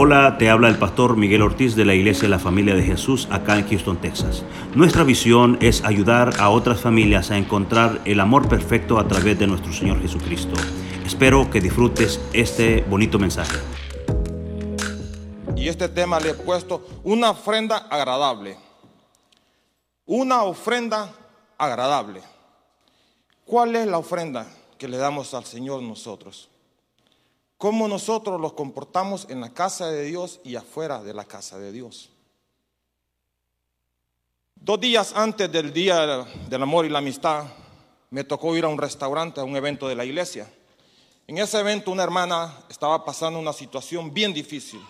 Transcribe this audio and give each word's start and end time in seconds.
Hola, 0.00 0.38
te 0.38 0.48
habla 0.48 0.68
el 0.68 0.78
pastor 0.78 1.16
Miguel 1.16 1.42
Ortiz 1.42 1.74
de 1.74 1.84
la 1.84 1.92
Iglesia 1.92 2.22
de 2.22 2.28
la 2.28 2.38
Familia 2.38 2.76
de 2.76 2.84
Jesús 2.84 3.26
acá 3.32 3.58
en 3.58 3.68
Houston, 3.68 4.00
Texas. 4.00 4.44
Nuestra 4.76 5.02
visión 5.02 5.58
es 5.60 5.82
ayudar 5.82 6.38
a 6.38 6.50
otras 6.50 6.80
familias 6.80 7.32
a 7.32 7.36
encontrar 7.36 8.00
el 8.04 8.20
amor 8.20 8.48
perfecto 8.48 9.00
a 9.00 9.08
través 9.08 9.40
de 9.40 9.48
nuestro 9.48 9.72
Señor 9.72 10.00
Jesucristo. 10.00 10.54
Espero 11.04 11.50
que 11.50 11.60
disfrutes 11.60 12.20
este 12.32 12.82
bonito 12.82 13.18
mensaje. 13.18 13.58
Y 15.56 15.66
este 15.66 15.88
tema 15.88 16.20
le 16.20 16.30
he 16.30 16.34
puesto 16.34 16.86
una 17.02 17.30
ofrenda 17.30 17.88
agradable. 17.90 18.56
Una 20.06 20.44
ofrenda 20.44 21.12
agradable. 21.58 22.22
¿Cuál 23.44 23.74
es 23.74 23.88
la 23.88 23.98
ofrenda 23.98 24.46
que 24.78 24.86
le 24.86 24.96
damos 24.96 25.34
al 25.34 25.44
Señor 25.44 25.82
nosotros? 25.82 26.48
Cómo 27.58 27.88
nosotros 27.88 28.40
los 28.40 28.52
comportamos 28.52 29.26
en 29.28 29.40
la 29.40 29.52
casa 29.52 29.90
de 29.90 30.04
Dios 30.04 30.40
y 30.44 30.54
afuera 30.54 31.02
de 31.02 31.12
la 31.12 31.24
casa 31.24 31.58
de 31.58 31.72
Dios. 31.72 32.08
Dos 34.54 34.80
días 34.80 35.12
antes 35.14 35.50
del 35.50 35.72
Día 35.72 36.24
del 36.48 36.62
Amor 36.62 36.86
y 36.86 36.88
la 36.88 37.00
Amistad, 37.00 37.46
me 38.10 38.24
tocó 38.24 38.56
ir 38.56 38.64
a 38.64 38.68
un 38.68 38.78
restaurante, 38.78 39.40
a 39.40 39.44
un 39.44 39.56
evento 39.56 39.88
de 39.88 39.96
la 39.96 40.04
iglesia. 40.04 40.50
En 41.26 41.38
ese 41.38 41.58
evento 41.58 41.90
una 41.90 42.04
hermana 42.04 42.64
estaba 42.70 43.04
pasando 43.04 43.38
una 43.38 43.52
situación 43.52 44.14
bien 44.14 44.32
difícil, 44.32 44.80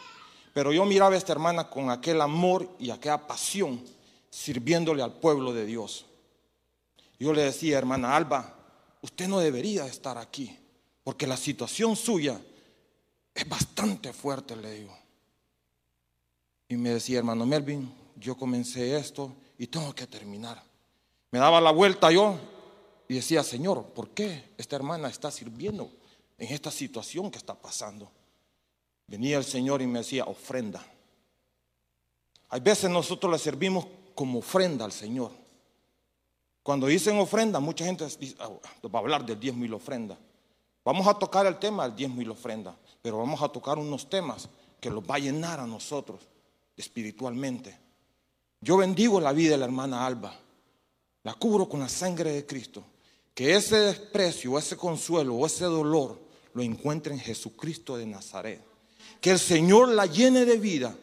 pero 0.52 0.72
yo 0.72 0.84
miraba 0.84 1.14
a 1.14 1.18
esta 1.18 1.32
hermana 1.32 1.68
con 1.68 1.90
aquel 1.90 2.20
amor 2.20 2.68
y 2.78 2.90
aquella 2.90 3.26
pasión, 3.26 3.82
sirviéndole 4.30 5.02
al 5.02 5.14
pueblo 5.14 5.52
de 5.52 5.64
Dios. 5.64 6.04
Yo 7.18 7.32
le 7.32 7.42
decía, 7.42 7.78
hermana 7.78 8.14
Alba, 8.14 8.54
usted 9.00 9.26
no 9.26 9.40
debería 9.40 9.86
estar 9.86 10.18
aquí, 10.18 10.56
porque 11.02 11.26
la 11.26 11.36
situación 11.36 11.96
suya 11.96 12.38
es 13.38 13.48
bastante 13.48 14.12
fuerte, 14.12 14.56
le 14.56 14.72
digo. 14.72 14.98
Y 16.68 16.76
me 16.76 16.90
decía, 16.90 17.18
hermano 17.18 17.46
Melvin, 17.46 17.92
yo 18.16 18.36
comencé 18.36 18.96
esto 18.96 19.32
y 19.56 19.68
tengo 19.68 19.94
que 19.94 20.08
terminar. 20.08 20.60
Me 21.30 21.38
daba 21.38 21.60
la 21.60 21.70
vuelta 21.70 22.10
yo 22.10 22.36
y 23.06 23.14
decía, 23.14 23.44
Señor, 23.44 23.84
¿por 23.94 24.10
qué 24.10 24.52
esta 24.58 24.74
hermana 24.74 25.08
está 25.08 25.30
sirviendo 25.30 25.88
en 26.36 26.52
esta 26.52 26.72
situación 26.72 27.30
que 27.30 27.38
está 27.38 27.54
pasando? 27.54 28.10
Venía 29.06 29.38
el 29.38 29.44
Señor 29.44 29.80
y 29.82 29.86
me 29.86 30.00
decía, 30.00 30.24
ofrenda. 30.24 30.84
Hay 32.48 32.60
veces 32.60 32.90
nosotros 32.90 33.30
le 33.30 33.38
servimos 33.38 33.86
como 34.16 34.40
ofrenda 34.40 34.84
al 34.84 34.92
Señor. 34.92 35.30
Cuando 36.64 36.88
dicen 36.88 37.18
ofrenda, 37.18 37.60
mucha 37.60 37.84
gente 37.84 38.04
ah, 38.40 38.50
va 38.92 38.98
a 38.98 39.02
hablar 39.02 39.24
del 39.24 39.38
diezmo 39.38 39.64
y 39.64 39.68
la 39.68 39.76
ofrenda. 39.76 40.18
Vamos 40.84 41.06
a 41.06 41.14
tocar 41.14 41.46
el 41.46 41.58
tema 41.58 41.84
del 41.84 41.94
diezmo 41.94 42.20
y 42.20 42.24
la 42.24 42.32
ofrenda 42.32 42.76
pero 43.02 43.18
vamos 43.18 43.42
a 43.42 43.48
tocar 43.48 43.78
unos 43.78 44.08
temas 44.08 44.48
que 44.80 44.90
los 44.90 45.02
va 45.02 45.16
a 45.16 45.20
llenar 45.20 45.60
a 45.60 45.66
nosotros 45.66 46.20
espiritualmente. 46.76 47.78
Yo 48.60 48.76
bendigo 48.76 49.20
la 49.20 49.32
vida 49.32 49.52
de 49.52 49.58
la 49.58 49.64
hermana 49.66 50.06
Alba, 50.06 50.34
la 51.22 51.34
cubro 51.34 51.68
con 51.68 51.80
la 51.80 51.88
sangre 51.88 52.32
de 52.32 52.46
Cristo, 52.46 52.84
que 53.34 53.54
ese 53.54 53.76
desprecio, 53.76 54.58
ese 54.58 54.76
consuelo 54.76 55.34
o 55.34 55.46
ese 55.46 55.64
dolor 55.64 56.18
lo 56.54 56.62
encuentre 56.62 57.12
en 57.12 57.20
Jesucristo 57.20 57.96
de 57.96 58.06
Nazaret. 58.06 58.64
Que 59.20 59.30
el 59.30 59.38
Señor 59.38 59.88
la 59.88 60.06
llene 60.06 60.44
de 60.44 60.58
vida 60.58 60.96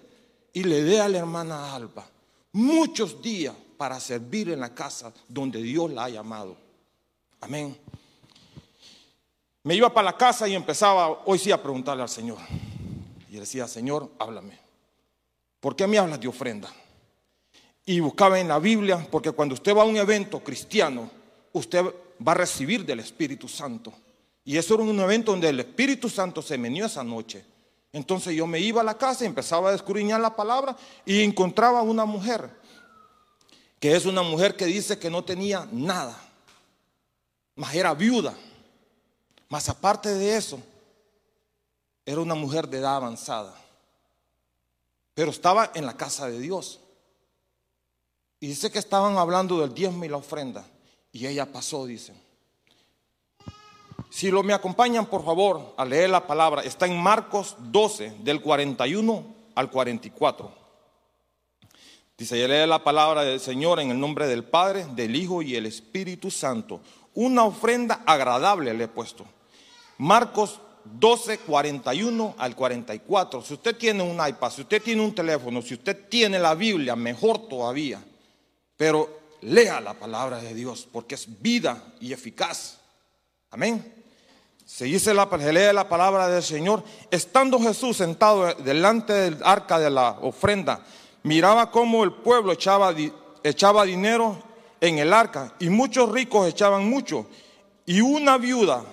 y 0.53 0.63
le 0.63 0.83
dé 0.83 0.99
a 0.99 1.09
la 1.09 1.19
hermana 1.19 1.73
Alba 1.73 2.09
muchos 2.51 3.21
días 3.21 3.53
para 3.77 3.99
servir 3.99 4.49
en 4.49 4.61
la 4.61 4.73
casa 4.73 5.13
donde 5.27 5.61
Dios 5.61 5.91
la 5.91 6.05
ha 6.05 6.09
llamado. 6.09 6.55
Amén. 7.41 7.77
Me 9.65 9.73
iba 9.73 9.91
para 9.91 10.05
la 10.05 10.15
casa 10.15 10.47
y 10.47 10.53
empezaba 10.53 11.23
hoy 11.25 11.39
sí 11.39 11.51
a 11.51 11.59
preguntarle 11.59 12.03
al 12.03 12.09
Señor. 12.09 12.37
Y 13.31 13.37
decía, 13.37 13.67
Señor, 13.67 14.11
háblame. 14.19 14.59
¿Por 15.59 15.75
qué 15.75 15.87
me 15.87 15.97
hablas 15.97 16.19
de 16.19 16.27
ofrenda? 16.27 16.71
Y 17.83 17.99
buscaba 17.99 18.39
en 18.39 18.47
la 18.47 18.59
Biblia, 18.59 19.07
porque 19.09 19.31
cuando 19.31 19.55
usted 19.55 19.75
va 19.75 19.81
a 19.81 19.85
un 19.85 19.97
evento 19.97 20.39
cristiano, 20.43 21.09
usted 21.51 21.83
va 21.83 22.33
a 22.33 22.35
recibir 22.35 22.85
del 22.85 22.99
Espíritu 22.99 23.47
Santo. 23.47 23.91
Y 24.43 24.55
eso 24.55 24.75
era 24.75 24.83
un 24.83 24.99
evento 24.99 25.31
donde 25.31 25.49
el 25.49 25.59
Espíritu 25.59 26.11
Santo 26.11 26.43
se 26.43 26.59
menió 26.59 26.85
esa 26.85 27.03
noche. 27.03 27.43
Entonces 27.91 28.35
yo 28.35 28.45
me 28.45 28.59
iba 28.59 28.81
a 28.81 28.83
la 28.83 28.99
casa 28.99 29.23
y 29.23 29.27
empezaba 29.27 29.69
a 29.69 29.71
descubrir 29.71 30.05
la 30.05 30.35
palabra 30.35 30.77
y 31.07 31.23
encontraba 31.23 31.81
una 31.81 32.05
mujer, 32.05 32.51
que 33.79 33.95
es 33.95 34.05
una 34.05 34.21
mujer 34.21 34.55
que 34.55 34.67
dice 34.67 34.99
que 34.99 35.09
no 35.09 35.23
tenía 35.23 35.67
nada, 35.71 36.15
más 37.55 37.73
era 37.73 37.95
viuda. 37.95 38.35
Más 39.49 39.69
aparte 39.69 40.13
de 40.13 40.35
eso, 40.35 40.59
era 42.05 42.21
una 42.21 42.35
mujer 42.35 42.67
de 42.67 42.79
edad 42.79 42.97
avanzada. 42.97 43.55
Pero 45.13 45.31
estaba 45.31 45.71
en 45.73 45.85
la 45.85 45.95
casa 45.95 46.27
de 46.27 46.39
Dios. 46.39 46.79
Y 48.39 48.47
dice 48.47 48.71
que 48.71 48.79
estaban 48.79 49.17
hablando 49.17 49.59
del 49.59 49.73
diezmo 49.73 50.05
y 50.05 50.09
la 50.09 50.17
ofrenda. 50.17 50.65
Y 51.11 51.25
ella 51.25 51.45
pasó, 51.51 51.85
dicen. 51.85 52.19
Si 54.09 54.29
lo 54.29 54.43
me 54.43 54.53
acompañan, 54.53 55.05
por 55.07 55.25
favor, 55.25 55.73
a 55.77 55.85
leer 55.85 56.09
la 56.09 56.27
palabra. 56.27 56.61
Está 56.61 56.85
en 56.85 57.01
Marcos 57.01 57.55
12, 57.59 58.17
del 58.23 58.41
41 58.41 59.25
al 59.55 59.71
44. 59.71 60.51
Dice, 62.17 62.37
y 62.37 62.47
lee 62.47 62.65
la 62.65 62.83
palabra 62.83 63.23
del 63.23 63.41
Señor 63.41 63.79
en 63.81 63.91
el 63.91 63.99
nombre 63.99 64.27
del 64.27 64.45
Padre, 64.45 64.85
del 64.95 65.15
Hijo 65.15 65.41
y 65.41 65.55
el 65.55 65.65
Espíritu 65.65 66.31
Santo. 66.31 66.79
Una 67.15 67.45
ofrenda 67.45 68.03
agradable 68.05 68.73
le 68.73 68.85
he 68.85 68.87
puesto. 68.87 69.25
Marcos 69.97 70.59
12, 70.83 71.39
41 71.39 72.35
al 72.37 72.55
44. 72.55 73.41
Si 73.41 73.53
usted 73.53 73.75
tiene 73.75 74.03
un 74.03 74.15
iPad, 74.25 74.51
si 74.51 74.61
usted 74.61 74.81
tiene 74.81 75.01
un 75.01 75.15
teléfono, 75.15 75.61
si 75.61 75.73
usted 75.73 76.07
tiene 76.09 76.37
la 76.37 76.53
Biblia, 76.53 76.95
mejor 76.95 77.47
todavía. 77.47 78.03
Pero 78.77 79.19
lea 79.41 79.79
la 79.81 79.93
palabra 79.93 80.39
de 80.39 80.53
Dios 80.53 80.87
porque 80.91 81.15
es 81.15 81.41
vida 81.41 81.81
y 81.99 82.13
eficaz. 82.13 82.79
Amén. 83.49 83.93
Se 84.65 84.85
dice 84.85 85.13
la, 85.13 85.29
se 85.29 85.53
lee 85.53 85.73
la 85.73 85.87
palabra 85.87 86.27
del 86.27 86.43
Señor. 86.43 86.83
Estando 87.11 87.59
Jesús 87.59 87.97
sentado 87.97 88.53
delante 88.55 89.13
del 89.13 89.37
arca 89.43 89.79
de 89.79 89.89
la 89.89 90.17
ofrenda, 90.21 90.83
miraba 91.23 91.71
cómo 91.71 92.03
el 92.03 92.11
pueblo 92.11 92.51
echaba, 92.51 92.93
echaba 93.43 93.85
dinero 93.85 94.43
en 94.81 94.99
el 94.99 95.13
arca 95.13 95.53
y 95.59 95.69
muchos 95.69 96.11
ricos 96.11 96.47
echaban 96.47 96.89
mucho. 96.89 97.27
Y 97.85 98.01
una 98.01 98.37
viuda 98.37 98.83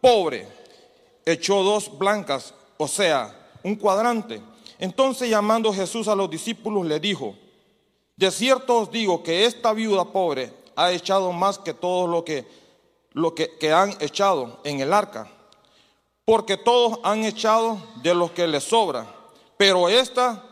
pobre 0.00 0.46
echó 1.24 1.62
dos 1.62 1.96
blancas, 1.98 2.54
o 2.76 2.86
sea, 2.86 3.50
un 3.62 3.76
cuadrante. 3.76 4.40
Entonces 4.78 5.28
llamando 5.28 5.72
Jesús 5.72 6.08
a 6.08 6.14
los 6.14 6.30
discípulos 6.30 6.86
le 6.86 7.00
dijo, 7.00 7.34
de 8.16 8.30
cierto 8.30 8.78
os 8.78 8.90
digo 8.90 9.22
que 9.22 9.44
esta 9.44 9.72
viuda 9.72 10.04
pobre 10.04 10.52
ha 10.76 10.92
echado 10.92 11.32
más 11.32 11.58
que 11.58 11.74
todo 11.74 12.06
lo 12.06 12.24
que, 12.24 12.46
lo 13.12 13.34
que, 13.34 13.56
que 13.58 13.72
han 13.72 13.96
echado 14.00 14.60
en 14.64 14.80
el 14.80 14.92
arca, 14.92 15.30
porque 16.24 16.56
todos 16.56 16.98
han 17.02 17.24
echado 17.24 17.78
de 18.02 18.14
lo 18.14 18.32
que 18.32 18.46
les 18.46 18.64
sobra, 18.64 19.06
pero 19.56 19.88
esta 19.88 20.44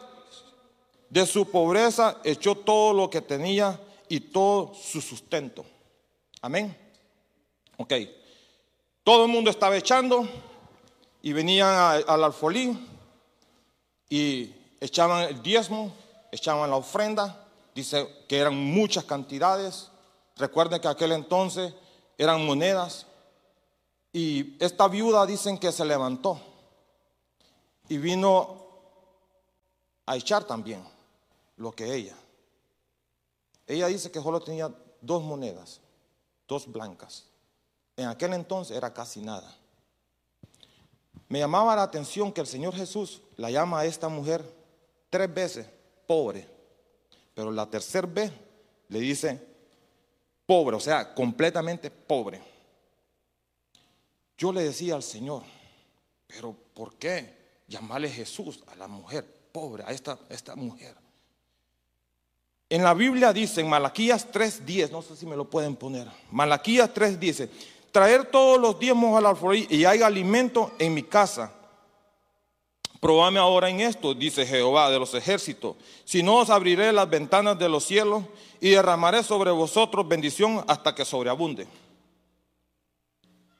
de 1.10 1.26
su 1.26 1.50
pobreza 1.50 2.16
echó 2.24 2.54
todo 2.54 2.92
lo 2.92 3.08
que 3.10 3.20
tenía 3.20 3.78
y 4.14 4.20
todo 4.20 4.72
su 4.74 5.00
sustento. 5.00 5.64
Amén. 6.40 6.76
Ok. 7.78 7.94
Todo 9.02 9.24
el 9.24 9.32
mundo 9.32 9.50
estaba 9.50 9.76
echando 9.76 10.28
y 11.20 11.32
venían 11.32 12.04
al 12.06 12.22
alfolí 12.22 12.78
y 14.08 14.54
echaban 14.80 15.24
el 15.24 15.42
diezmo, 15.42 15.92
echaban 16.30 16.70
la 16.70 16.76
ofrenda. 16.76 17.44
Dice 17.74 18.06
que 18.28 18.38
eran 18.38 18.54
muchas 18.56 19.02
cantidades. 19.02 19.90
Recuerden 20.36 20.80
que 20.80 20.86
aquel 20.86 21.10
entonces 21.10 21.74
eran 22.16 22.46
monedas. 22.46 23.08
Y 24.12 24.56
esta 24.62 24.86
viuda 24.86 25.26
dicen 25.26 25.58
que 25.58 25.72
se 25.72 25.84
levantó 25.84 26.40
y 27.88 27.98
vino 27.98 28.64
a 30.06 30.16
echar 30.16 30.44
también 30.44 30.84
lo 31.56 31.72
que 31.72 31.92
ella. 31.92 32.14
Ella 33.66 33.86
dice 33.86 34.10
que 34.10 34.20
solo 34.20 34.40
tenía 34.40 34.72
dos 35.00 35.22
monedas, 35.22 35.80
dos 36.46 36.70
blancas. 36.70 37.24
En 37.96 38.08
aquel 38.08 38.32
entonces 38.32 38.76
era 38.76 38.92
casi 38.92 39.20
nada. 39.20 39.56
Me 41.28 41.38
llamaba 41.38 41.76
la 41.76 41.82
atención 41.82 42.32
que 42.32 42.40
el 42.40 42.46
Señor 42.46 42.74
Jesús 42.74 43.22
la 43.36 43.50
llama 43.50 43.80
a 43.80 43.86
esta 43.86 44.08
mujer 44.08 44.44
tres 45.10 45.32
veces 45.32 45.66
pobre, 46.06 46.48
pero 47.34 47.50
la 47.50 47.68
tercera 47.68 48.06
vez 48.06 48.32
le 48.88 49.00
dice 49.00 49.40
pobre, 50.46 50.76
o 50.76 50.80
sea, 50.80 51.14
completamente 51.14 51.90
pobre. 51.90 52.42
Yo 54.36 54.52
le 54.52 54.64
decía 54.64 54.94
al 54.94 55.02
Señor, 55.02 55.42
pero 56.26 56.54
¿por 56.74 56.96
qué 56.96 57.62
llamarle 57.66 58.10
Jesús 58.10 58.62
a 58.66 58.74
la 58.74 58.88
mujer 58.88 59.24
pobre, 59.52 59.84
a 59.84 59.92
esta, 59.92 60.18
esta 60.28 60.54
mujer? 60.54 61.03
En 62.68 62.82
la 62.82 62.94
Biblia 62.94 63.32
dice, 63.32 63.60
en 63.60 63.68
Malaquías 63.68 64.26
3.10, 64.32 64.90
no 64.90 65.02
sé 65.02 65.16
si 65.16 65.26
me 65.26 65.36
lo 65.36 65.48
pueden 65.48 65.76
poner, 65.76 66.08
Malaquías 66.30 66.92
3 66.92 67.20
dice, 67.20 67.50
traer 67.92 68.24
todos 68.26 68.60
los 68.60 68.78
diezmos 68.78 69.16
al 69.16 69.26
alfolí 69.26 69.66
y 69.70 69.84
hay 69.84 70.02
alimento 70.02 70.72
en 70.78 70.94
mi 70.94 71.02
casa. 71.02 71.52
Probame 73.00 73.38
ahora 73.38 73.68
en 73.68 73.80
esto, 73.80 74.14
dice 74.14 74.46
Jehová 74.46 74.90
de 74.90 74.98
los 74.98 75.12
ejércitos, 75.12 75.76
si 76.06 76.22
no 76.22 76.38
os 76.38 76.48
abriré 76.48 76.90
las 76.90 77.08
ventanas 77.08 77.58
de 77.58 77.68
los 77.68 77.84
cielos 77.84 78.24
y 78.60 78.70
derramaré 78.70 79.22
sobre 79.22 79.50
vosotros 79.50 80.08
bendición 80.08 80.64
hasta 80.66 80.94
que 80.94 81.04
sobreabunde. 81.04 81.68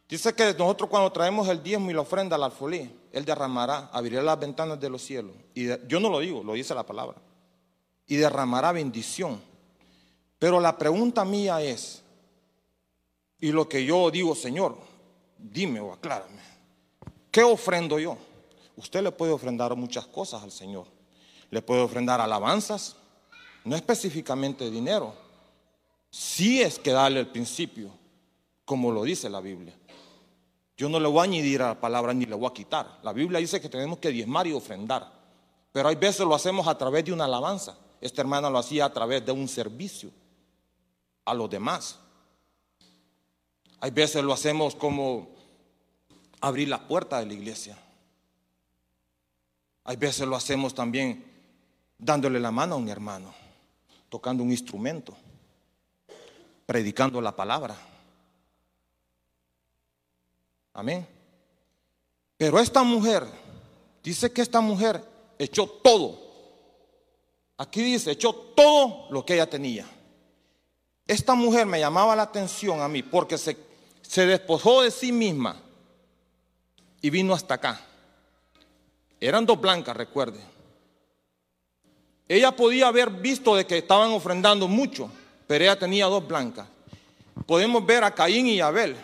Dice 0.09 0.35
que 0.35 0.55
nosotros 0.55 0.89
cuando 0.89 1.13
traemos 1.13 1.47
el 1.49 1.63
diezmo 1.63 1.91
y 1.91 1.95
la 1.95 2.01
ofrenda 2.01 2.37
al 2.37 2.45
alfolí, 2.45 2.91
Él 3.13 3.25
derramará, 3.25 3.91
abrirá 3.93 4.23
las 4.23 4.39
ventanas 4.39 4.81
de 4.81 4.89
los 4.89 5.03
cielos. 5.03 5.33
Y 5.55 5.67
yo 5.87 6.01
no 6.01 6.09
lo 6.09 6.21
digo, 6.21 6.43
lo 6.43 6.55
dice 6.55 6.75
la 6.75 6.85
palabra. 6.85 7.17
Y 8.07 8.17
derramará 8.17 8.73
bendición. 8.73 9.41
Pero 10.39 10.61
la 10.61 10.77
pregunta 10.77 11.25
mía 11.25 11.63
es, 11.63 12.03
y 13.39 13.53
lo 13.53 13.69
que 13.69 13.85
yo 13.85 14.11
digo, 14.11 14.35
Señor, 14.35 14.77
dime 15.39 15.81
o 15.81 15.93
aclárame, 15.93 16.43
¿qué 17.31 17.43
ofrendo 17.43 17.99
yo? 17.99 18.17
Usted 18.77 19.03
le 19.03 19.13
puede 19.13 19.33
ofrendar 19.33 19.75
muchas 19.77 20.07
cosas 20.07 20.43
al 20.43 20.51
Señor. 20.51 20.87
Le 21.51 21.63
puede 21.63 21.83
ofrendar 21.83 22.21
alabanzas, 22.21 22.97
no 23.65 23.77
específicamente 23.77 24.71
dinero. 24.71 25.15
Sí 26.11 26.63
es 26.63 26.79
que 26.79 26.91
darle 26.91 27.21
el 27.21 27.29
principio, 27.29 27.91
como 28.65 28.91
lo 28.91 29.03
dice 29.05 29.29
la 29.29 29.41
Biblia. 29.41 29.75
Yo 30.77 30.89
no 30.89 30.99
le 30.99 31.07
voy 31.07 31.21
a 31.21 31.23
añadir 31.23 31.63
a 31.63 31.69
la 31.69 31.81
palabra 31.81 32.13
ni 32.13 32.27
le 32.27 32.35
voy 32.35 32.49
a 32.49 32.53
quitar. 32.53 32.99
La 33.03 33.13
Biblia 33.13 33.39
dice 33.39 33.61
que 33.61 33.69
tenemos 33.69 33.99
que 33.99 34.11
diezmar 34.11 34.47
y 34.47 34.53
ofrendar. 34.53 35.13
Pero 35.71 35.89
hay 35.89 35.97
veces 35.97 36.27
lo 36.27 36.35
hacemos 36.35 36.67
a 36.67 36.77
través 36.77 37.05
de 37.05 37.13
una 37.13 37.25
alabanza. 37.25 37.77
Esta 38.05 38.21
hermana 38.21 38.51
lo 38.51 38.59
hacía 38.59 38.85
a 38.85 38.93
través 38.93 39.25
de 39.25 39.33
un 39.33 39.49
servicio 39.49 40.11
a 41.25 41.33
los 41.33 41.49
demás. 41.49 41.99
Hay 43.81 43.93
veces 43.93 44.23
lo 44.23 44.35
hacemos 44.35 44.75
como 44.75 45.31
abrir 46.39 46.69
la 46.69 46.87
puerta 46.87 47.19
de 47.21 47.25
la 47.25 47.33
iglesia. 47.33 47.79
Hay 49.85 49.97
veces 49.97 50.29
lo 50.29 50.37
hacemos 50.37 50.75
también 50.75 51.25
dándole 51.97 52.39
la 52.41 52.51
mano 52.51 52.75
a 52.75 52.77
un 52.77 52.91
hermano, 52.91 53.33
tocando 54.11 54.43
un 54.43 54.51
instrumento, 54.51 55.17
predicando 56.67 57.23
la 57.23 57.35
palabra. 57.35 57.75
Amén. 60.75 61.09
Pero 62.37 62.61
esta 62.61 62.83
mujer, 62.83 63.27
dice 64.03 64.31
que 64.31 64.43
esta 64.43 64.61
mujer 64.61 65.03
echó 65.39 65.67
todo. 65.67 66.24
Aquí 67.57 67.83
dice, 67.83 68.13
echó 68.13 68.35
todo 68.35 69.07
lo 69.11 69.25
que 69.25 69.35
ella 69.35 69.49
tenía. 69.49 69.87
Esta 71.07 71.35
mujer 71.35 71.67
me 71.67 71.79
llamaba 71.79 72.17
la 72.17 72.23
atención 72.23 72.81
a 72.81 72.89
mí 72.89 73.03
porque 73.03 73.39
se, 73.39 73.57
se 74.03 74.27
despojó 74.27 74.83
de 74.83 74.91
sí 74.91 75.13
misma 75.13 75.61
y 77.01 77.11
vino 77.11 77.35
hasta 77.35 77.55
acá. 77.55 77.81
Eran 79.21 79.47
dos 79.47 79.61
blancas, 79.61 79.97
recuerde. 79.97 80.41
Ella 82.27 82.57
podía 82.57 82.89
haber 82.89 83.11
visto 83.11 83.55
de 83.55 83.67
que 83.67 83.79
estaban 83.79 84.11
ofrendando 84.11 84.67
mucho, 84.67 85.11
pero 85.47 85.65
ella 85.65 85.79
tenía 85.79 86.07
dos 86.07 86.27
blancas. 86.27 86.67
Podemos 87.47 87.85
ver 87.85 88.05
a 88.05 88.15
Caín 88.15 88.47
y 88.47 88.61
Abel. 88.61 88.97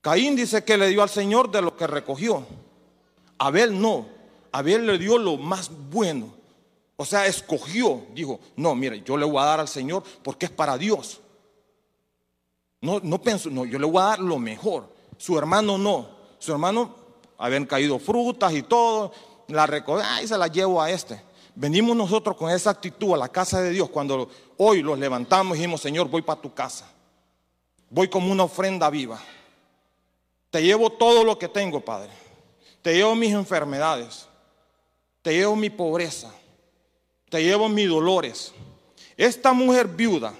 Caín 0.00 0.36
dice 0.36 0.62
que 0.62 0.76
le 0.76 0.88
dio 0.88 1.02
al 1.02 1.08
Señor 1.08 1.50
de 1.50 1.60
lo 1.60 1.76
que 1.76 1.86
recogió. 1.86 2.46
Abel 3.38 3.80
no. 3.80 4.06
Abel 4.52 4.86
le 4.86 4.98
dio 4.98 5.18
lo 5.18 5.36
más 5.36 5.70
bueno. 5.90 6.37
O 7.00 7.04
sea, 7.04 7.26
escogió. 7.26 8.02
Dijo, 8.12 8.40
no, 8.56 8.74
mire, 8.74 9.02
yo 9.02 9.16
le 9.16 9.24
voy 9.24 9.40
a 9.40 9.46
dar 9.46 9.60
al 9.60 9.68
Señor 9.68 10.02
porque 10.22 10.46
es 10.46 10.52
para 10.52 10.76
Dios. 10.76 11.20
No, 12.80 13.00
no 13.00 13.22
pensó, 13.22 13.50
no, 13.50 13.64
yo 13.64 13.78
le 13.78 13.86
voy 13.86 14.02
a 14.02 14.06
dar 14.06 14.18
lo 14.18 14.38
mejor. 14.38 14.92
Su 15.16 15.38
hermano 15.38 15.78
no. 15.78 16.08
Su 16.40 16.52
hermano 16.52 16.94
habían 17.38 17.66
caído 17.66 18.00
frutas 18.00 18.52
y 18.52 18.62
todo. 18.62 19.12
La 19.46 19.66
recogí, 19.66 20.04
y 20.24 20.26
se 20.26 20.36
la 20.36 20.48
llevo 20.48 20.82
a 20.82 20.90
este. 20.90 21.22
Venimos 21.54 21.96
nosotros 21.96 22.36
con 22.36 22.50
esa 22.50 22.70
actitud 22.70 23.14
a 23.14 23.16
la 23.16 23.28
casa 23.28 23.60
de 23.60 23.70
Dios 23.70 23.88
cuando 23.90 24.28
hoy 24.56 24.82
los 24.82 24.98
levantamos 24.98 25.56
y 25.56 25.60
dijimos, 25.60 25.80
Señor, 25.80 26.08
voy 26.08 26.22
para 26.22 26.40
tu 26.40 26.52
casa. 26.52 26.90
Voy 27.90 28.08
como 28.08 28.32
una 28.32 28.42
ofrenda 28.42 28.90
viva. 28.90 29.20
Te 30.50 30.62
llevo 30.62 30.90
todo 30.90 31.22
lo 31.22 31.38
que 31.38 31.46
tengo, 31.46 31.80
Padre. 31.80 32.10
Te 32.82 32.94
llevo 32.94 33.14
mis 33.14 33.32
enfermedades. 33.32 34.26
Te 35.22 35.32
llevo 35.32 35.54
mi 35.54 35.70
pobreza. 35.70 36.32
Te 37.30 37.42
llevo 37.42 37.68
mis 37.68 37.88
dolores. 37.88 38.52
Esta 39.16 39.52
mujer 39.52 39.88
viuda, 39.88 40.32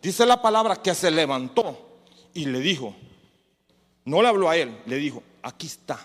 dice 0.00 0.26
la 0.26 0.40
palabra 0.40 0.76
que 0.76 0.94
se 0.94 1.10
levantó 1.10 2.00
y 2.34 2.46
le 2.46 2.60
dijo, 2.60 2.94
no 4.04 4.22
le 4.22 4.28
habló 4.28 4.48
a 4.48 4.56
él, 4.56 4.76
le 4.86 4.96
dijo, 4.96 5.22
aquí 5.42 5.66
está 5.66 5.98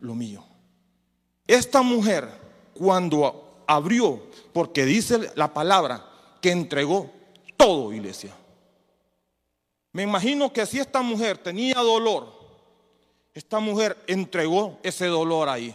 lo 0.00 0.14
mío. 0.14 0.44
Esta 1.46 1.82
mujer, 1.82 2.28
cuando 2.74 3.62
abrió, 3.66 4.22
porque 4.52 4.84
dice 4.84 5.30
la 5.34 5.52
palabra, 5.52 6.06
que 6.40 6.50
entregó 6.50 7.10
todo, 7.56 7.92
iglesia. 7.92 8.34
Me 9.92 10.02
imagino 10.02 10.52
que 10.52 10.64
si 10.66 10.78
esta 10.78 11.02
mujer 11.02 11.38
tenía 11.38 11.74
dolor, 11.76 12.32
esta 13.34 13.58
mujer 13.58 13.96
entregó 14.06 14.78
ese 14.82 15.06
dolor 15.06 15.48
ahí. 15.48 15.74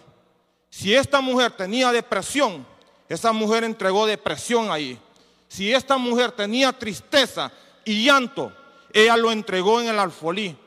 Si 0.70 0.94
esta 0.94 1.22
mujer 1.22 1.52
tenía 1.52 1.92
depresión, 1.92 2.66
esa 3.08 3.32
mujer 3.32 3.64
entregó 3.64 4.06
depresión 4.06 4.72
ahí. 4.72 5.00
Si 5.48 5.74
esta 5.74 5.98
mujer 5.98 6.32
tenía 6.32 6.74
tristeza 6.74 7.52
y 7.84 8.06
llanto, 8.06 8.52
ella 8.92 9.16
lo 9.18 9.32
entregó 9.32 9.82
en 9.82 9.88
el 9.88 10.00
alfolí 10.00 10.58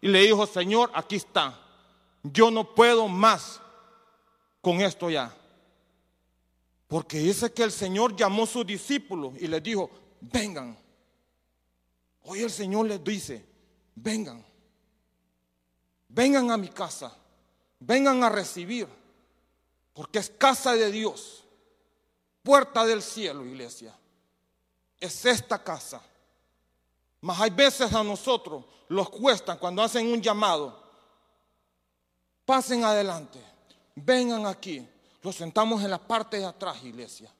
y 0.00 0.08
le 0.08 0.20
dijo, 0.22 0.46
Señor, 0.46 0.90
aquí 0.94 1.16
está. 1.16 1.58
Yo 2.22 2.50
no 2.50 2.74
puedo 2.74 3.08
más 3.08 3.60
con 4.60 4.80
esto 4.80 5.08
ya. 5.10 5.34
Porque 6.86 7.18
dice 7.18 7.52
que 7.52 7.62
el 7.62 7.72
Señor 7.72 8.16
llamó 8.16 8.44
a 8.44 8.46
sus 8.46 8.66
discípulos 8.66 9.34
y 9.38 9.46
les 9.46 9.62
dijo, 9.62 9.90
vengan. 10.20 10.76
Hoy 12.22 12.42
el 12.42 12.50
Señor 12.50 12.86
les 12.86 13.02
dice, 13.02 13.44
vengan, 13.94 14.44
vengan 16.08 16.50
a 16.50 16.56
mi 16.56 16.68
casa, 16.68 17.16
vengan 17.80 18.22
a 18.22 18.28
recibir, 18.28 18.86
porque 19.94 20.18
es 20.18 20.30
casa 20.30 20.74
de 20.74 20.90
Dios, 20.90 21.44
puerta 22.48 22.86
del 22.86 23.02
cielo, 23.02 23.44
iglesia. 23.44 23.94
Es 24.98 25.22
esta 25.26 25.62
casa. 25.62 26.00
Mas 27.20 27.38
hay 27.42 27.50
veces 27.50 27.92
a 27.92 28.02
nosotros 28.02 28.64
los 28.88 29.10
cuesta 29.10 29.56
cuando 29.56 29.82
hacen 29.82 30.10
un 30.10 30.22
llamado. 30.22 30.82
Pasen 32.46 32.84
adelante, 32.84 33.38
vengan 33.96 34.46
aquí. 34.46 34.88
Los 35.20 35.36
sentamos 35.36 35.84
en 35.84 35.90
la 35.90 35.98
parte 35.98 36.38
de 36.38 36.46
atrás, 36.46 36.82
iglesia. 36.84 37.30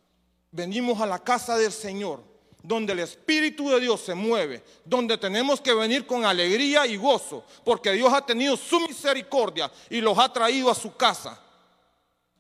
Venimos 0.51 1.01
a 1.01 1.07
la 1.07 1.21
casa 1.21 1.57
del 1.57 1.73
Señor 1.73 2.23
donde 2.63 2.93
el 2.93 2.99
Espíritu 2.99 3.71
de 3.71 3.81
Dios 3.81 4.03
se 4.03 4.15
mueve, 4.15 4.63
donde 4.85 5.17
tenemos 5.17 5.59
que 5.63 5.73
venir 5.73 6.07
con 6.07 6.27
alegría 6.27 6.87
y 6.87 6.99
gozo, 6.99 7.47
porque 7.65 7.93
Dios 7.93 8.13
ha 8.13 8.27
tenido 8.27 8.59
su 8.59 8.79
misericordia 8.81 9.73
y 9.89 10.03
los 10.03 10.19
ha 10.19 10.31
traído 10.31 10.71
a 10.71 10.75
su 10.75 10.95
casa. 10.97 11.41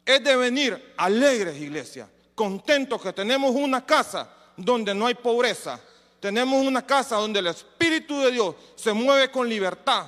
Es 0.05 0.23
de 0.23 0.37
venir 0.37 0.95
alegres, 0.99 1.57
iglesia, 1.57 2.11
contentos 2.39 3.03
que 3.03 3.13
tenemos 3.13 3.51
una 3.51 3.85
casa 3.85 4.31
donde 4.57 4.95
no 4.95 5.07
hay 5.07 5.15
pobreza, 5.15 5.81
tenemos 6.21 6.65
una 6.65 6.87
casa 6.87 7.17
donde 7.17 7.41
el 7.41 7.49
Espíritu 7.49 8.21
de 8.21 8.31
Dios 8.31 8.55
se 8.77 8.93
mueve 8.93 9.29
con 9.31 9.49
libertad, 9.49 10.07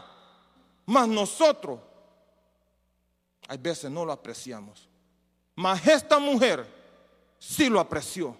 mas 0.87 1.09
nosotros 1.09 1.81
hay 3.49 3.59
veces 3.59 3.91
no 3.91 4.05
lo 4.05 4.13
apreciamos. 4.13 4.89
Mas 5.57 5.85
esta 5.89 6.21
mujer 6.21 6.65
sí 7.41 7.69
lo 7.69 7.81
apreció 7.81 8.37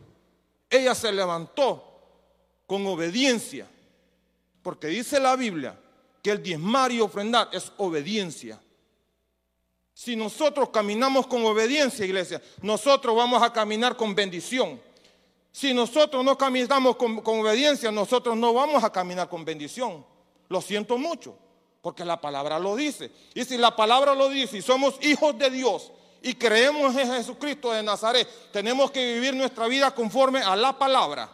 ella 0.71 0.95
se 0.95 1.13
levantó 1.13 1.85
con 2.67 2.87
obediencia, 2.87 3.67
porque 4.63 4.87
dice 4.87 5.19
la 5.19 5.35
Biblia 5.35 5.77
que 6.23 6.31
el 6.31 6.43
diezmar 6.43 6.93
y 6.93 7.01
ofrendar 7.01 7.49
es 7.53 7.73
obediencia. 7.79 8.61
Si 9.95 10.17
nosotros 10.17 10.71
caminamos 10.71 11.27
con 11.27 11.45
obediencia, 11.45 12.05
iglesia, 12.05 12.41
nosotros 12.63 13.15
vamos 13.15 13.43
a 13.43 13.53
caminar 13.53 13.97
con 13.97 14.15
bendición. 14.15 14.81
Si 15.53 15.75
nosotros 15.75 16.25
no 16.25 16.39
caminamos 16.39 16.97
con, 16.97 17.21
obediencia, 17.25 17.91
nosotros 17.91 18.37
no 18.37 18.55
vamos 18.55 18.85
a 18.85 18.91
caminar 18.91 19.29
con 19.29 19.45
bendición. 19.45 20.05
Lo 20.49 20.61
siento 20.61 20.97
mucho, 20.97 21.37
porque 21.83 22.05
la 22.05 22.21
palabra 22.21 22.59
lo 22.59 22.77
dice. 22.77 23.11
Y 23.35 23.45
si 23.45 23.59
la 23.59 23.75
palabra 23.75 24.15
lo 24.15 24.29
dice 24.29 24.59
y 24.59 24.63
somos 24.63 24.95
hijos 25.03 25.37
de 25.39 25.51
Dios, 25.51 25.93
y 26.23 26.35
creemos 26.35 26.95
en 26.97 27.11
Jesucristo 27.13 27.73
de 27.73 27.83
Nazaret, 27.83 28.29
tenemos 28.53 28.91
que 28.91 29.15
vivir 29.15 29.35
nuestra 29.35 29.67
vida 29.67 29.91
conforme 29.95 30.41
a 30.41 30.55
la 30.55 30.79
palabra, 30.79 31.31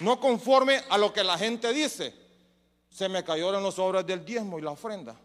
no 0.00 0.20
conforme 0.20 0.82
a 0.90 0.98
lo 0.98 1.12
que 1.12 1.24
la 1.24 1.38
gente 1.38 1.72
dice. 1.72 2.14
Se 2.90 3.08
me 3.08 3.24
cayeron 3.24 3.62
las 3.62 3.78
obras 3.78 4.06
del 4.06 4.24
diezmo 4.24 4.58
y 4.58 4.62
la 4.62 4.72
ofrenda. 4.72 5.16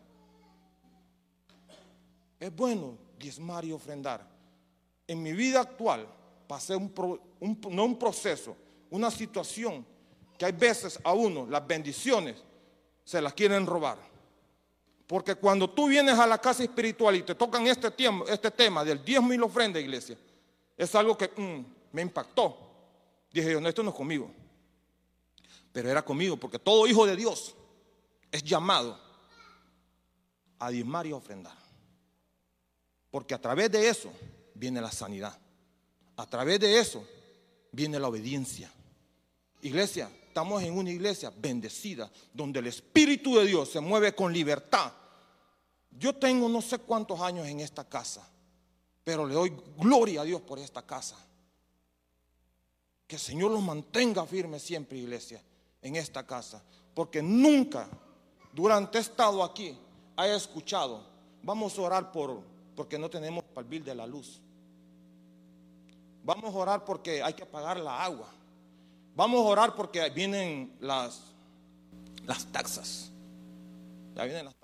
Es 2.41 2.53
bueno 2.55 2.97
diezmar 3.19 3.63
y 3.63 3.71
ofrendar. 3.71 4.27
En 5.07 5.21
mi 5.21 5.31
vida 5.31 5.61
actual 5.61 6.07
pasé 6.47 6.75
un, 6.75 6.91
no 7.69 7.85
un 7.85 7.99
proceso, 7.99 8.57
una 8.89 9.11
situación 9.11 9.85
que 10.39 10.45
hay 10.45 10.51
veces 10.51 10.99
a 11.03 11.13
uno 11.13 11.45
las 11.45 11.65
bendiciones 11.67 12.37
se 13.03 13.21
las 13.21 13.35
quieren 13.35 13.67
robar. 13.67 13.99
Porque 15.05 15.35
cuando 15.35 15.69
tú 15.69 15.87
vienes 15.87 16.17
a 16.17 16.25
la 16.25 16.39
casa 16.39 16.63
espiritual 16.63 17.15
y 17.15 17.21
te 17.21 17.35
tocan 17.35 17.67
este, 17.67 17.91
tiempo, 17.91 18.27
este 18.27 18.49
tema 18.49 18.83
del 18.83 19.05
diezmo 19.05 19.31
y 19.33 19.37
la 19.37 19.45
ofrenda, 19.45 19.79
iglesia, 19.79 20.17
es 20.75 20.95
algo 20.95 21.15
que 21.15 21.27
mm, 21.27 21.65
me 21.91 22.01
impactó. 22.01 22.57
Dije 23.31 23.51
yo, 23.51 23.61
no, 23.61 23.69
esto 23.69 23.83
no 23.83 23.91
es 23.91 23.95
conmigo. 23.95 24.31
Pero 25.71 25.91
era 25.91 26.01
conmigo, 26.01 26.37
porque 26.37 26.57
todo 26.57 26.87
hijo 26.87 27.05
de 27.05 27.15
Dios 27.15 27.53
es 28.31 28.43
llamado 28.43 28.99
a 30.57 30.71
diezmar 30.71 31.05
y 31.05 31.13
ofrendar. 31.13 31.60
Porque 33.11 33.35
a 33.35 33.41
través 33.41 33.71
de 33.71 33.87
eso 33.87 34.11
viene 34.55 34.81
la 34.81 34.91
sanidad. 34.91 35.37
A 36.15 36.25
través 36.25 36.59
de 36.59 36.79
eso 36.79 37.05
viene 37.71 37.99
la 37.99 38.07
obediencia. 38.07 38.71
Iglesia, 39.61 40.09
estamos 40.27 40.63
en 40.63 40.75
una 40.75 40.89
iglesia 40.89 41.31
bendecida, 41.35 42.09
donde 42.33 42.59
el 42.59 42.67
Espíritu 42.67 43.35
de 43.35 43.45
Dios 43.45 43.69
se 43.69 43.79
mueve 43.79 44.15
con 44.15 44.33
libertad 44.33 44.93
yo 45.97 46.15
tengo 46.15 46.47
no 46.47 46.61
sé 46.61 46.79
cuántos 46.79 47.19
años 47.19 47.47
en 47.47 47.59
esta 47.59 47.83
casa, 47.83 48.27
pero 49.03 49.25
le 49.25 49.33
doy 49.33 49.55
gloria 49.77 50.21
a 50.21 50.23
Dios 50.23 50.41
por 50.41 50.59
esta 50.59 50.81
casa. 50.81 51.17
Que 53.07 53.15
el 53.17 53.21
Señor 53.21 53.51
los 53.51 53.61
mantenga 53.61 54.25
firmes 54.25 54.61
siempre, 54.61 54.97
iglesia, 54.97 55.43
en 55.81 55.97
esta 55.97 56.25
casa. 56.25 56.63
Porque 56.93 57.21
nunca 57.21 57.89
durante 58.53 58.97
he 58.97 59.01
estado 59.01 59.43
aquí 59.43 59.77
haya 60.15 60.35
escuchado, 60.35 61.05
vamos 61.43 61.77
a 61.77 61.81
orar 61.81 62.11
por, 62.11 62.41
porque 62.75 62.97
no 62.97 63.09
tenemos 63.09 63.43
para 63.43 63.61
el 63.61 63.67
bill 63.67 63.83
de 63.83 63.95
la 63.95 64.07
luz. 64.07 64.41
Vamos 66.23 66.53
a 66.53 66.57
orar 66.57 66.85
porque 66.85 67.23
hay 67.23 67.33
que 67.33 67.45
pagar 67.45 67.79
la 67.79 68.03
agua. 68.03 68.29
Vamos 69.15 69.39
a 69.39 69.49
orar 69.49 69.75
porque 69.75 70.09
vienen 70.09 70.77
las, 70.79 71.21
las 72.25 72.45
taxas. 72.45 73.11
Ya 74.15 74.23
vienen 74.25 74.45
las 74.45 74.55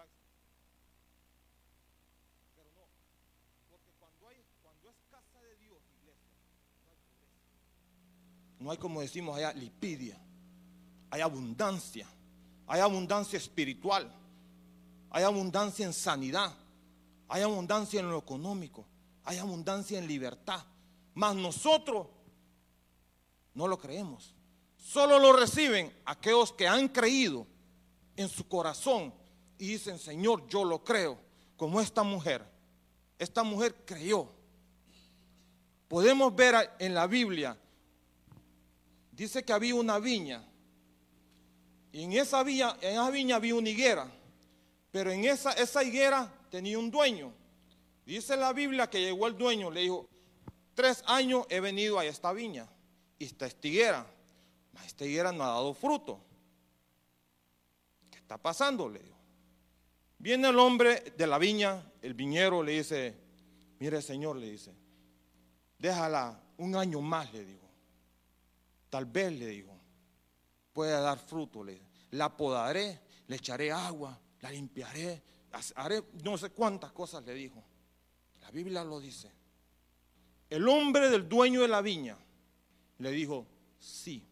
No 8.60 8.72
hay 8.72 8.78
como 8.78 9.02
decimos 9.02 9.38
allá 9.38 9.54
lipidia. 9.54 10.18
Hay 11.10 11.22
abundancia. 11.22 12.08
Hay 12.68 12.82
abundancia 12.82 13.38
espiritual. 13.38 14.12
Hay 15.10 15.24
abundancia 15.24 15.86
en 15.86 15.94
sanidad. 15.94 16.54
Hay 17.28 17.42
abundancia 17.42 18.00
en 18.00 18.10
lo 18.10 18.18
económico. 18.18 18.86
Hay 19.24 19.38
abundancia 19.38 20.00
en 20.00 20.08
libertad. 20.08 20.64
Mas 21.14 21.36
nosotros 21.36 22.08
no 23.54 23.68
lo 23.68 23.78
creemos. 23.78 24.34
Solo 24.78 25.20
lo 25.20 25.34
reciben 25.34 25.94
aquellos 26.06 26.54
que 26.54 26.68
han 26.68 26.88
creído 26.88 27.46
en 28.16 28.30
su 28.30 28.48
corazón 28.48 29.14
y 29.58 29.68
dicen, 29.70 30.00
Señor, 30.00 30.48
yo 30.48 30.64
lo 30.64 30.84
creo, 30.84 31.18
como 31.58 31.82
esta 31.82 32.04
mujer. 32.04 32.46
Esta 33.20 33.44
mujer 33.44 33.76
creyó. 33.86 34.30
Podemos 35.88 36.36
ver 36.36 36.72
en 36.80 36.94
la 36.94 37.08
Biblia 37.08 37.58
dice 39.18 39.44
que 39.44 39.52
había 39.52 39.74
una 39.74 39.98
viña. 39.98 40.44
Y 41.92 42.04
en 42.04 42.14
esa 42.14 42.44
viña, 42.44 42.78
en 42.82 42.94
esa 42.94 43.10
viña 43.10 43.36
había 43.36 43.56
una 43.56 43.70
higuera. 43.70 44.10
Pero 44.92 45.12
en 45.12 45.26
esa, 45.26 45.52
esa 45.54 45.84
higuera 45.84 46.32
tenía 46.50 46.80
un 46.80 46.92
dueño. 46.92 47.34
Dice 48.06 48.38
la 48.38 48.54
Biblia 48.54 48.90
que 48.90 49.02
llegó 49.02 49.28
el 49.28 49.38
dueño, 49.38 49.70
le 49.70 49.82
dijo, 49.82 50.08
tres 50.74 51.04
años 51.08 51.46
he 51.50 51.60
venido 51.60 52.00
a 52.00 52.06
esta 52.06 52.32
viña. 52.34 52.68
Y 53.20 53.26
esta 53.26 53.48
higuera. 53.62 54.06
Esta 54.86 55.06
higuera 55.06 55.32
no 55.32 55.44
ha 55.44 55.48
dado 55.48 55.74
fruto. 55.74 56.20
¿Qué 58.12 58.18
está 58.18 58.38
pasando? 58.38 58.88
Le 58.88 59.00
dijo. 59.00 59.18
Viene 60.20 60.50
el 60.50 60.58
hombre 60.58 61.14
de 61.16 61.28
la 61.28 61.38
viña, 61.38 61.82
el 62.02 62.14
viñero 62.14 62.64
le 62.64 62.72
dice, 62.74 63.16
mire 63.80 64.02
señor, 64.02 64.38
le 64.38 64.52
dice, 64.52 64.74
déjala 65.78 66.42
un 66.58 66.76
año 66.76 67.02
más, 67.02 67.32
le 67.34 67.46
digo. 67.46 67.68
Tal 68.90 69.06
vez 69.06 69.32
le 69.34 69.48
digo, 69.48 69.74
puede 70.74 70.92
dar 70.92 71.20
fruto. 71.20 71.64
Le, 71.64 71.80
la 72.12 72.36
podaré, 72.36 73.00
le 73.28 73.36
echaré 73.36 73.72
agua, 73.72 74.20
la 74.42 74.50
limpiaré, 74.50 75.22
haré 75.76 76.04
no 76.24 76.38
sé 76.38 76.50
cuántas 76.50 76.92
cosas 76.92 77.24
le 77.24 77.34
dijo. 77.34 77.64
La 78.42 78.52
Biblia 78.52 78.84
lo 78.84 79.00
dice. 79.00 79.32
El 80.50 80.68
hombre 80.68 81.10
del 81.10 81.28
dueño 81.28 81.62
de 81.62 81.68
la 81.68 81.82
viña 81.82 82.18
le 83.00 83.12
dijo, 83.12 83.46
sí, 83.80 84.24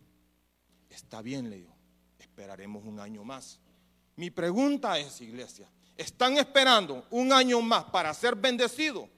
está 0.90 1.22
bien, 1.22 1.50
le 1.50 1.58
dijo, 1.58 1.76
esperaremos 2.20 2.86
un 2.86 3.00
año 3.00 3.24
más. 3.24 3.60
Mi 4.16 4.32
pregunta 4.32 4.98
es, 4.98 5.20
iglesia, 5.20 5.70
¿están 5.98 6.38
esperando 6.38 7.06
un 7.12 7.34
año 7.34 7.62
más 7.62 7.84
para 7.86 8.14
ser 8.14 8.36
bendecidos? 8.36 9.10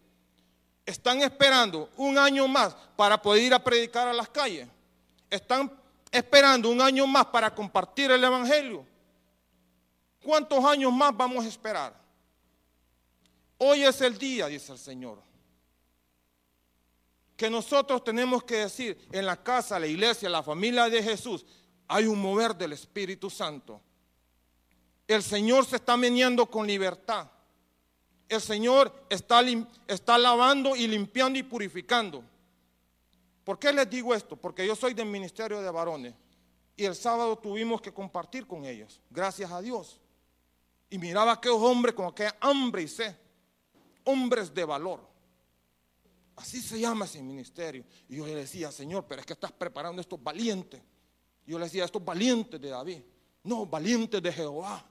¿Están 0.85 1.21
esperando 1.21 1.89
un 1.97 2.17
año 2.17 2.47
más 2.47 2.73
para 2.95 3.21
poder 3.21 3.43
ir 3.43 3.53
a 3.53 3.63
predicar 3.63 4.07
a 4.07 4.13
las 4.13 4.29
calles? 4.29 4.67
están 5.29 5.71
esperando 6.11 6.69
un 6.69 6.81
año 6.81 7.05
más 7.07 7.25
para 7.27 7.53
compartir 7.53 8.11
el 8.11 8.23
Evangelio. 8.23 8.85
¿Cuántos 10.23 10.63
años 10.65 10.91
más 10.91 11.15
vamos 11.15 11.45
a 11.45 11.47
esperar? 11.47 11.99
Hoy 13.57 13.83
es 13.83 14.01
el 14.01 14.17
día, 14.17 14.47
dice 14.47 14.71
el 14.71 14.77
Señor, 14.77 15.21
que 17.35 17.49
nosotros 17.49 18.03
tenemos 18.03 18.43
que 18.43 18.57
decir 18.57 19.07
en 19.11 19.25
la 19.25 19.41
casa, 19.41 19.79
la 19.79 19.87
iglesia, 19.87 20.29
la 20.29 20.43
familia 20.43 20.89
de 20.89 21.01
Jesús, 21.01 21.45
hay 21.87 22.05
un 22.05 22.19
mover 22.19 22.55
del 22.55 22.73
Espíritu 22.73 23.29
Santo. 23.29 23.81
El 25.07 25.23
Señor 25.23 25.65
se 25.65 25.77
está 25.77 25.95
meneando 25.95 26.45
con 26.47 26.67
libertad. 26.67 27.29
El 28.27 28.41
Señor 28.41 28.93
está, 29.09 29.41
está 29.87 30.17
lavando 30.17 30.75
y 30.75 30.87
limpiando 30.87 31.39
y 31.39 31.43
purificando. 31.43 32.23
¿Por 33.43 33.57
qué 33.57 33.71
les 33.71 33.89
digo 33.89 34.13
esto? 34.13 34.35
Porque 34.35 34.67
yo 34.67 34.75
soy 34.75 34.93
del 34.93 35.05
ministerio 35.05 35.61
de 35.61 35.71
varones 35.71 36.13
y 36.75 36.83
el 36.83 36.95
sábado 36.95 37.37
tuvimos 37.37 37.81
que 37.81 37.93
compartir 37.93 38.45
con 38.45 38.65
ellos, 38.65 38.99
gracias 39.09 39.49
a 39.51 39.61
Dios. 39.61 40.01
Y 40.89 40.97
miraba 40.97 41.31
a 41.31 41.33
aquellos 41.35 41.61
hombres 41.61 41.93
con 41.93 42.07
aquella 42.07 42.35
hambre 42.39 42.83
y 42.83 42.87
sed, 42.87 43.15
hombres 44.05 44.53
de 44.53 44.63
valor. 44.63 45.07
Así 46.35 46.61
se 46.61 46.79
llama 46.79 47.05
ese 47.05 47.21
ministerio. 47.21 47.83
Y 48.07 48.17
yo 48.17 48.25
le 48.25 48.35
decía, 48.35 48.71
Señor, 48.71 49.05
pero 49.07 49.21
es 49.21 49.27
que 49.27 49.33
estás 49.33 49.51
preparando 49.51 50.01
estos 50.01 50.21
valientes. 50.21 50.81
Yo 51.45 51.57
le 51.57 51.65
decía, 51.65 51.85
estos 51.85 52.03
valientes 52.03 52.61
de 52.61 52.69
David. 52.69 53.01
No, 53.43 53.65
valientes 53.65 54.21
de 54.21 54.31
Jehová. 54.31 54.85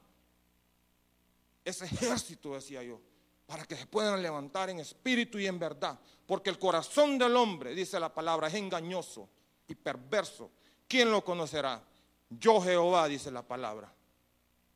Ese 1.64 1.84
ejército, 1.84 2.54
decía 2.54 2.82
yo 2.82 3.00
para 3.46 3.64
que 3.64 3.76
se 3.76 3.86
puedan 3.86 4.20
levantar 4.20 4.70
en 4.70 4.80
espíritu 4.80 5.38
y 5.38 5.46
en 5.46 5.58
verdad. 5.58 5.98
Porque 6.26 6.50
el 6.50 6.58
corazón 6.58 7.16
del 7.16 7.36
hombre, 7.36 7.74
dice 7.74 7.98
la 8.00 8.12
palabra, 8.12 8.48
es 8.48 8.54
engañoso 8.54 9.28
y 9.68 9.74
perverso. 9.76 10.50
¿Quién 10.88 11.10
lo 11.10 11.24
conocerá? 11.24 11.82
Yo 12.28 12.60
Jehová, 12.60 13.06
dice 13.06 13.30
la 13.30 13.42
palabra. 13.42 13.92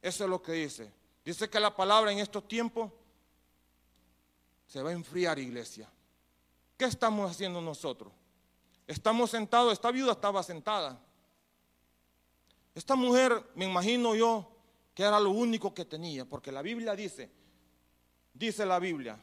Eso 0.01 0.25
es 0.25 0.31
lo 0.31 0.41
que 0.41 0.53
dice. 0.53 0.93
Dice 1.31 1.49
que 1.49 1.61
la 1.61 1.77
palabra 1.77 2.11
en 2.11 2.19
estos 2.19 2.49
tiempos 2.49 2.91
se 4.67 4.83
va 4.83 4.91
a 4.91 4.93
enfriar, 4.93 5.39
iglesia. 5.39 5.89
¿Qué 6.77 6.87
estamos 6.87 7.31
haciendo 7.31 7.61
nosotros? 7.61 8.13
Estamos 8.85 9.31
sentados, 9.31 9.73
esta 9.73 9.93
viuda 9.93 10.11
estaba 10.11 10.43
sentada. 10.43 11.01
Esta 12.75 12.97
mujer, 12.97 13.49
me 13.55 13.65
imagino 13.65 14.17
yo, 14.17 14.51
que 14.93 15.05
era 15.05 15.21
lo 15.21 15.31
único 15.31 15.73
que 15.73 15.85
tenía, 15.85 16.25
porque 16.25 16.51
la 16.51 16.63
Biblia 16.63 16.97
dice 16.97 17.31
dice 18.35 18.67
la 18.67 18.81
Biblia, 18.81 19.17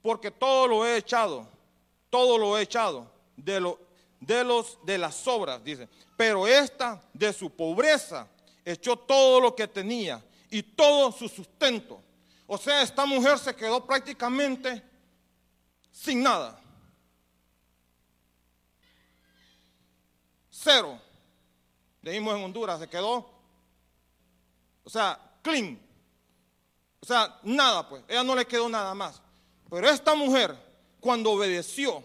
porque 0.00 0.30
todo 0.30 0.68
lo 0.68 0.86
he 0.86 0.98
echado, 0.98 1.48
todo 2.10 2.38
lo 2.38 2.56
he 2.56 2.62
echado 2.62 3.10
de, 3.36 3.58
lo, 3.58 3.80
de, 4.20 4.44
los, 4.44 4.78
de 4.84 4.98
las 4.98 5.26
obras, 5.26 5.64
dice, 5.64 5.88
pero 6.16 6.46
esta 6.46 7.02
de 7.12 7.32
su 7.32 7.50
pobreza 7.50 8.28
echó 8.64 8.96
todo 8.96 9.40
lo 9.40 9.56
que 9.56 9.66
tenía 9.66 10.22
y 10.50 10.62
todo 10.62 11.12
su 11.12 11.28
sustento. 11.28 12.02
O 12.46 12.56
sea, 12.56 12.82
esta 12.82 13.04
mujer 13.04 13.38
se 13.38 13.54
quedó 13.54 13.84
prácticamente 13.84 14.82
sin 15.90 16.22
nada. 16.22 16.60
Cero. 20.50 21.00
Dijimos 22.00 22.36
en 22.36 22.44
Honduras, 22.44 22.80
se 22.80 22.88
quedó, 22.88 23.28
o 24.84 24.90
sea, 24.90 25.20
clean. 25.42 25.78
O 27.00 27.06
sea, 27.06 27.38
nada 27.42 27.88
pues, 27.88 28.02
ella 28.08 28.22
no 28.22 28.34
le 28.34 28.46
quedó 28.46 28.68
nada 28.68 28.94
más. 28.94 29.20
Pero 29.68 29.88
esta 29.88 30.14
mujer, 30.14 30.56
cuando 31.00 31.32
obedeció 31.32 32.02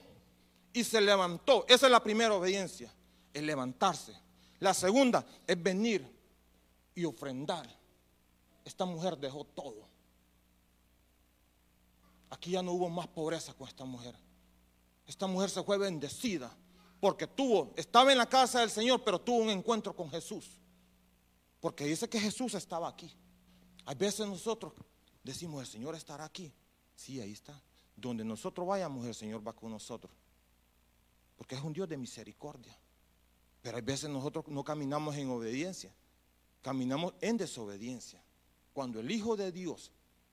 y 0.74 0.84
se 0.84 1.00
levantó, 1.00 1.66
esa 1.70 1.86
es 1.86 1.92
la 1.92 2.04
primera 2.04 2.34
obediencia, 2.34 2.94
el 3.34 3.46
levantarse. 3.46 4.14
La 4.60 4.74
segunda 4.74 5.26
es 5.48 5.62
venir 5.62 6.06
y 6.96 7.06
ofrendar. 7.06 7.68
Esta 8.66 8.86
mujer 8.86 9.18
dejó 9.18 9.44
todo. 9.44 9.88
Aquí 12.30 12.52
ya 12.52 12.64
no 12.64 12.72
hubo 12.74 12.90
más 12.90 13.08
pobreza 13.08 13.54
con 13.54 13.68
esta 13.68 13.86
mujer. 13.86 14.16
Esta 15.06 15.28
mujer 15.28 15.50
se 15.50 15.64
fue 15.64 15.78
bendecida 15.78 16.56
porque 17.04 17.28
tuvo, 17.28 17.74
estaba 17.76 18.14
en 18.14 18.18
la 18.18 18.30
casa 18.30 18.62
del 18.62 18.70
Señor, 18.70 19.04
pero 19.04 19.20
tuvo 19.20 19.40
un 19.40 19.50
encuentro 19.50 19.94
con 19.94 20.10
Jesús. 20.10 20.62
Porque 21.60 21.86
dice 21.86 22.08
que 22.08 22.18
Jesús 22.18 22.54
estaba 22.54 22.88
aquí. 22.88 23.14
Hay 23.86 23.96
veces 23.96 24.26
nosotros 24.26 24.72
decimos, 25.22 25.60
el 25.60 25.68
Señor 25.68 25.96
estará 25.96 26.24
aquí. 26.24 26.54
Sí, 26.96 27.20
ahí 27.20 27.34
está. 27.34 27.62
Donde 27.98 28.24
nosotros 28.24 28.66
vayamos, 28.66 29.06
el 29.06 29.14
Señor 29.14 29.46
va 29.46 29.52
con 29.52 29.70
nosotros. 29.70 30.14
Porque 31.36 31.56
es 31.56 31.62
un 31.62 31.74
Dios 31.74 31.90
de 31.90 31.98
misericordia. 31.98 32.74
Pero 33.62 33.76
hay 33.76 33.84
veces 33.84 34.10
nosotros 34.10 34.46
no 34.48 34.64
caminamos 34.64 35.16
en 35.18 35.30
obediencia, 35.30 35.94
caminamos 36.62 37.14
en 37.20 37.36
desobediencia. 37.36 38.24
Cuando 38.74 39.00
el 39.00 39.10
Hijo 39.12 39.36
de 39.36 39.52
Dios 39.52 39.92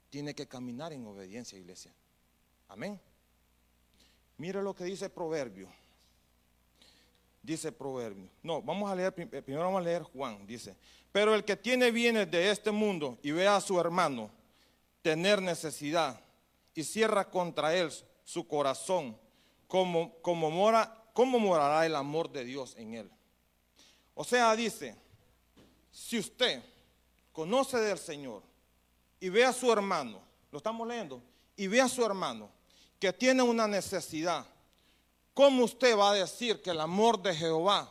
tiene 0.09 0.35
que 0.35 0.49
caminar 0.49 0.93
en 0.93 1.07
obediencia, 1.07 1.59
iglesia. 1.59 1.93
Amén. 2.69 3.01
Mire 4.39 4.63
lo 4.63 4.75
que 4.75 4.85
dice 4.85 5.11
Proverbio. 5.11 5.69
Dice 7.43 7.73
Proverbio. 7.73 8.29
No, 8.43 8.63
vamos 8.63 8.91
a 8.91 8.95
leer, 8.95 9.15
primero 9.15 9.65
vamos 9.65 9.81
a 9.81 9.85
leer 9.85 10.03
Juan. 10.03 10.47
Dice, 10.47 10.77
pero 11.13 11.35
el 11.35 11.45
que 11.45 11.57
tiene 11.57 11.91
bienes 11.91 12.31
de 12.31 12.51
este 12.51 12.71
mundo 12.71 13.19
y 13.23 13.31
ve 13.31 13.47
a 13.47 13.61
su 13.61 13.79
hermano 13.79 14.31
tener 15.03 15.41
necesidad 15.41 16.21
y 16.75 16.85
cierra 16.85 17.31
contra 17.31 17.75
él 17.75 17.91
su 18.25 18.47
corazón, 18.47 19.17
¿cómo 19.67 20.19
morará 21.39 21.87
el 21.87 21.97
amor 21.97 22.31
de 22.31 22.45
Dios 22.45 22.75
en 22.77 22.95
él? 22.95 23.11
O 24.15 24.25
sea, 24.25 24.55
dice, 24.55 24.97
si 25.91 26.19
usted 26.19 26.63
conoce 27.33 27.79
del 27.79 27.99
Señor 27.99 28.43
y 29.19 29.29
ve 29.29 29.45
a 29.45 29.53
su 29.53 29.71
hermano, 29.73 30.21
lo 30.51 30.59
estamos 30.59 30.87
leyendo, 30.87 31.23
y 31.57 31.67
ve 31.67 31.81
a 31.81 31.89
su 31.89 32.05
hermano 32.05 32.51
que 32.99 33.13
tiene 33.13 33.43
una 33.43 33.67
necesidad, 33.67 34.47
¿cómo 35.35 35.65
usted 35.65 35.97
va 35.97 36.11
a 36.11 36.15
decir 36.15 36.61
que 36.63 36.71
el 36.71 36.81
amor 36.81 37.21
de 37.21 37.35
Jehová 37.35 37.91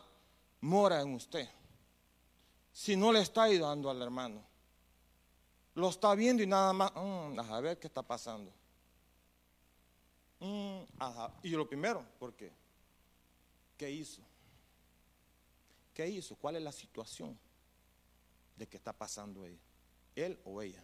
mora 0.61 1.01
en 1.01 1.13
usted? 1.15 1.49
Si 2.71 2.95
no 2.95 3.11
le 3.11 3.21
está 3.21 3.43
ayudando 3.43 3.89
al 3.89 4.01
hermano. 4.01 4.43
Lo 5.75 5.89
está 5.89 6.13
viendo 6.13 6.43
y 6.43 6.47
nada 6.47 6.73
más, 6.73 6.91
mm, 6.93 7.39
a 7.39 7.61
ver 7.61 7.79
qué 7.79 7.87
está 7.87 8.01
pasando. 8.01 8.51
Mm, 10.39 10.81
y 11.43 11.49
lo 11.49 11.67
primero, 11.67 12.05
¿por 12.19 12.33
qué? 12.33 12.51
¿Qué 13.77 13.89
hizo? 13.89 14.21
¿Qué 15.93 16.07
hizo? 16.07 16.35
¿Cuál 16.35 16.57
es 16.57 16.61
la 16.61 16.71
situación 16.71 17.37
de 18.59 18.67
que 18.67 18.77
está 18.77 18.93
pasando 18.93 19.45
ella? 19.45 19.57
Él 20.15 20.39
o 20.43 20.61
ella. 20.61 20.83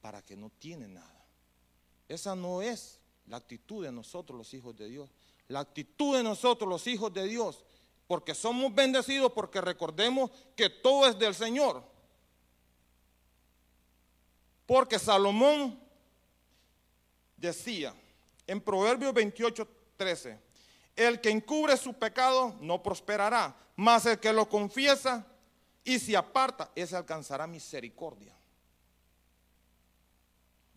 Para 0.00 0.22
que 0.22 0.36
no 0.36 0.50
tiene 0.50 0.86
nada. 0.86 1.26
Esa 2.08 2.36
no 2.36 2.60
es 2.62 3.00
la 3.26 3.38
actitud 3.38 3.82
de 3.84 3.90
nosotros 3.90 4.36
los 4.38 4.52
hijos 4.52 4.76
de 4.76 4.86
Dios. 4.86 5.10
La 5.48 5.60
actitud 5.60 6.16
de 6.16 6.22
nosotros 6.22 6.68
los 6.68 6.86
hijos 6.86 7.12
de 7.12 7.24
Dios. 7.26 7.64
Porque 8.06 8.34
somos 8.34 8.72
bendecidos 8.74 9.32
porque 9.32 9.62
recordemos 9.62 10.30
que 10.54 10.68
todo 10.68 11.08
es 11.08 11.18
del 11.18 11.34
Señor. 11.34 11.82
Porque 14.66 14.98
Salomón 14.98 15.80
decía 17.36 17.94
en 18.46 18.60
Proverbios 18.60 19.14
28, 19.14 19.66
13, 19.96 20.38
el 20.96 21.20
que 21.20 21.30
encubre 21.30 21.76
su 21.78 21.94
pecado 21.94 22.54
no 22.60 22.82
prosperará, 22.82 23.56
mas 23.74 24.04
el 24.04 24.20
que 24.20 24.32
lo 24.32 24.48
confiesa 24.48 25.26
y 25.84 25.98
se 25.98 26.16
aparta, 26.16 26.72
ese 26.74 26.96
alcanzará 26.96 27.46
misericordia. 27.46 28.34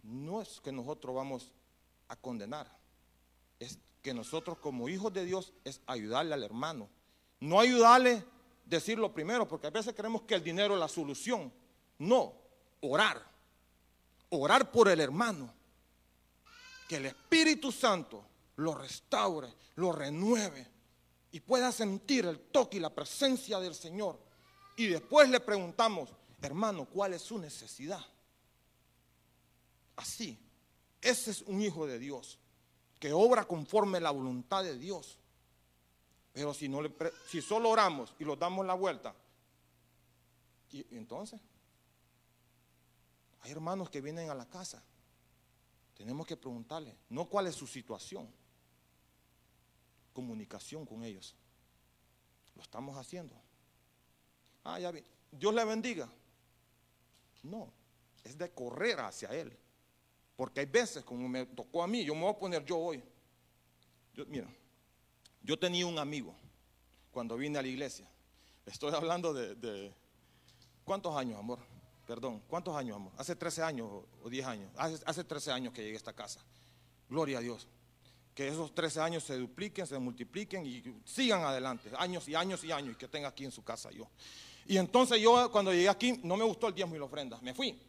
No 0.04 0.42
es 0.42 0.60
que 0.62 0.72
nosotros 0.72 1.16
vamos 1.16 1.52
a 2.10 2.16
condenar, 2.16 2.70
es 3.60 3.80
que 4.02 4.14
nosotros 4.14 4.58
como 4.60 4.90
hijos 4.90 5.12
de 5.14 5.26
Dios 5.26 5.54
es 5.64 5.82
ayudarle 5.86 6.34
al 6.34 6.44
hermano. 6.44 6.90
No 7.40 7.60
ayudarle, 7.60 8.24
decirlo 8.66 9.14
primero, 9.14 9.48
porque 9.48 9.68
a 9.68 9.72
veces 9.72 9.94
creemos 9.96 10.24
que 10.24 10.36
el 10.36 10.44
dinero 10.44 10.74
es 10.74 10.80
la 10.80 10.88
solución. 10.88 11.52
No, 12.00 12.34
orar. 12.82 13.22
Orar 14.30 14.72
por 14.72 14.90
el 14.90 15.00
hermano. 15.00 15.54
Que 16.88 16.98
el 16.98 17.08
Espíritu 17.08 17.72
Santo 17.72 18.24
lo 18.58 18.76
restaure, 18.76 19.54
lo 19.76 19.92
renueve 19.92 20.68
y 21.32 21.40
pueda 21.40 21.72
sentir 21.72 22.26
el 22.26 22.40
toque 22.40 22.78
y 22.78 22.80
la 22.80 22.94
presencia 22.94 23.60
del 23.60 23.76
Señor. 23.76 24.27
Y 24.78 24.86
después 24.86 25.28
le 25.28 25.40
preguntamos, 25.40 26.12
hermano, 26.40 26.86
¿cuál 26.86 27.14
es 27.14 27.24
su 27.24 27.40
necesidad? 27.40 28.00
Así, 29.96 30.38
ese 31.02 31.32
es 31.32 31.42
un 31.42 31.60
hijo 31.64 31.88
de 31.88 31.98
Dios, 31.98 32.38
que 33.00 33.12
obra 33.12 33.46
conforme 33.46 34.00
la 34.00 34.12
voluntad 34.12 34.64
de 34.64 34.78
Dios. 34.78 35.18
Pero 36.32 36.54
si, 36.54 36.70
no 36.70 36.84
le, 36.84 36.94
si 37.28 37.42
solo 37.42 37.70
oramos 37.70 38.14
y 38.20 38.24
lo 38.24 38.36
damos 38.36 38.68
la 38.68 38.76
vuelta, 38.76 39.16
entonces, 40.92 41.42
hay 43.40 43.52
hermanos 43.52 43.90
que 43.90 44.00
vienen 44.00 44.30
a 44.30 44.36
la 44.36 44.46
casa. 44.46 44.84
Tenemos 45.96 46.28
que 46.28 46.38
preguntarle, 46.38 46.96
no 47.10 47.26
cuál 47.28 47.48
es 47.48 47.56
su 47.56 47.66
situación, 47.66 48.32
comunicación 50.14 50.86
con 50.86 51.04
ellos. 51.04 51.36
Lo 52.56 52.62
estamos 52.62 52.96
haciendo. 52.96 53.47
Ah, 54.70 54.80
ya 54.80 54.92
vi. 54.92 55.02
Dios 55.32 55.54
le 55.54 55.64
bendiga. 55.64 56.10
No, 57.44 57.72
es 58.22 58.38
de 58.38 58.52
correr 58.52 59.00
hacia 59.00 59.30
Él. 59.30 59.58
Porque 60.36 60.60
hay 60.60 60.66
veces, 60.66 61.06
como 61.06 61.30
me 61.30 61.46
tocó 61.46 61.82
a 61.82 61.88
mí, 61.88 62.04
yo 62.04 62.14
me 62.14 62.22
voy 62.22 62.32
a 62.32 62.38
poner 62.38 62.66
yo 62.66 62.78
hoy. 62.78 63.02
mira, 64.28 64.48
yo 65.42 65.58
tenía 65.58 65.86
un 65.86 65.98
amigo 65.98 66.36
cuando 67.12 67.38
vine 67.38 67.58
a 67.58 67.62
la 67.62 67.68
iglesia. 67.70 68.06
Estoy 68.66 68.94
hablando 68.94 69.34
de, 69.34 69.94
¿cuántos 70.84 71.16
años, 71.16 71.40
amor? 71.40 71.60
Perdón, 72.06 72.44
¿cuántos 72.50 72.76
años, 72.76 72.98
amor? 72.98 73.14
Hace 73.18 73.38
13 73.38 73.64
años 73.64 73.90
o 74.22 74.30
10 74.30 74.46
años. 74.46 74.72
Hace, 74.76 75.02
hace 75.06 75.24
13 75.24 75.52
años 75.52 75.74
que 75.74 75.82
llegué 75.82 75.96
a 75.96 75.98
esta 75.98 76.14
casa. 76.14 76.42
Gloria 77.10 77.38
a 77.38 77.42
Dios 77.42 77.70
que 78.38 78.48
esos 78.48 78.72
13 78.76 79.02
años 79.02 79.24
se 79.24 79.36
dupliquen, 79.36 79.88
se 79.88 79.98
multipliquen 79.98 80.64
y 80.64 80.84
sigan 81.06 81.42
adelante, 81.42 81.90
años 81.98 82.28
y 82.28 82.36
años 82.36 82.64
y 82.64 82.72
años, 82.72 82.94
y 82.94 82.96
que 82.96 83.08
tenga 83.08 83.30
aquí 83.30 83.46
en 83.46 83.52
su 83.52 83.64
casa 83.64 83.90
yo. 83.90 84.08
Y 84.68 84.78
entonces 84.78 85.20
yo 85.20 85.50
cuando 85.52 85.72
llegué 85.72 85.90
aquí 85.90 86.20
no 86.24 86.36
me 86.36 86.44
gustó 86.44 86.68
el 86.68 86.74
diezmo 86.74 86.96
y 86.96 87.00
la 87.00 87.06
ofrenda, 87.06 87.40
me 87.42 87.54
fui. 87.54 87.80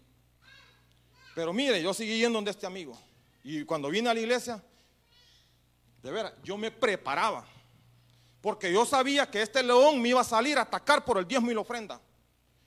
Pero 1.34 1.52
mire, 1.52 1.82
yo 1.82 1.92
seguí 1.92 2.18
yendo 2.18 2.38
donde 2.38 2.50
este 2.52 2.66
amigo. 2.66 2.98
Y 3.44 3.64
cuando 3.64 3.88
vine 3.88 4.08
a 4.08 4.14
la 4.14 4.20
iglesia, 4.20 4.62
de 6.02 6.10
veras, 6.10 6.32
yo 6.42 6.56
me 6.56 6.70
preparaba. 6.70 7.46
Porque 8.40 8.72
yo 8.72 8.84
sabía 8.86 9.28
que 9.28 9.42
este 9.42 9.62
león 9.62 10.00
me 10.00 10.10
iba 10.10 10.20
a 10.20 10.24
salir 10.24 10.58
a 10.58 10.62
atacar 10.62 11.04
por 11.04 11.18
el 11.18 11.26
diezmo 11.26 11.50
y 11.50 11.54
la 11.54 11.60
ofrenda. 11.60 12.00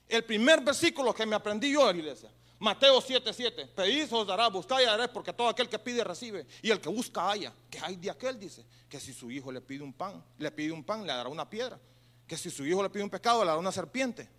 El 0.08 0.26
primer 0.26 0.62
versículo 0.62 1.14
que 1.14 1.26
me 1.26 1.36
aprendí 1.36 1.72
yo 1.72 1.90
en 1.90 1.98
la 1.98 2.04
iglesia. 2.04 2.32
Mateo 2.60 3.02
7:7, 3.02 3.70
pedid 3.74 4.14
os 4.14 4.28
dará, 4.28 4.48
buscad 4.48 4.82
y 4.82 4.84
haréis, 4.84 5.10
porque 5.10 5.34
todo 5.34 5.48
aquel 5.48 5.68
que 5.68 5.80
pide 5.80 6.04
recibe, 6.04 6.46
y 6.62 6.70
el 6.70 6.80
que 6.80 6.90
busca 6.90 7.32
haya. 7.32 7.52
Que 7.70 7.80
hay 7.80 7.96
de 7.96 8.12
aquel, 8.12 8.38
dice, 8.40 8.64
que 8.88 9.00
si 9.00 9.14
su 9.14 9.32
hijo 9.32 9.52
le 9.52 9.62
pide 9.62 9.84
un 9.84 9.94
pan, 9.94 10.24
le 10.38 10.52
pide 10.52 10.72
un 10.72 10.84
pan, 10.84 11.02
le 11.02 11.12
dará 11.12 11.28
una 11.28 11.50
piedra. 11.50 11.80
Que 12.28 12.38
si 12.38 12.50
su 12.50 12.66
hijo 12.66 12.82
le 12.82 12.90
pide 12.90 13.04
un 13.04 13.10
pecado, 13.10 13.42
le 13.42 13.48
dará 13.48 13.60
una 13.60 13.72
serpiente. 13.72 14.30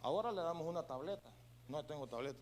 Ahora 0.00 0.32
le 0.32 0.40
damos 0.40 0.66
una 0.66 0.86
tableta. 0.86 1.30
No 1.68 1.84
tengo 1.84 2.06
tableta. 2.08 2.38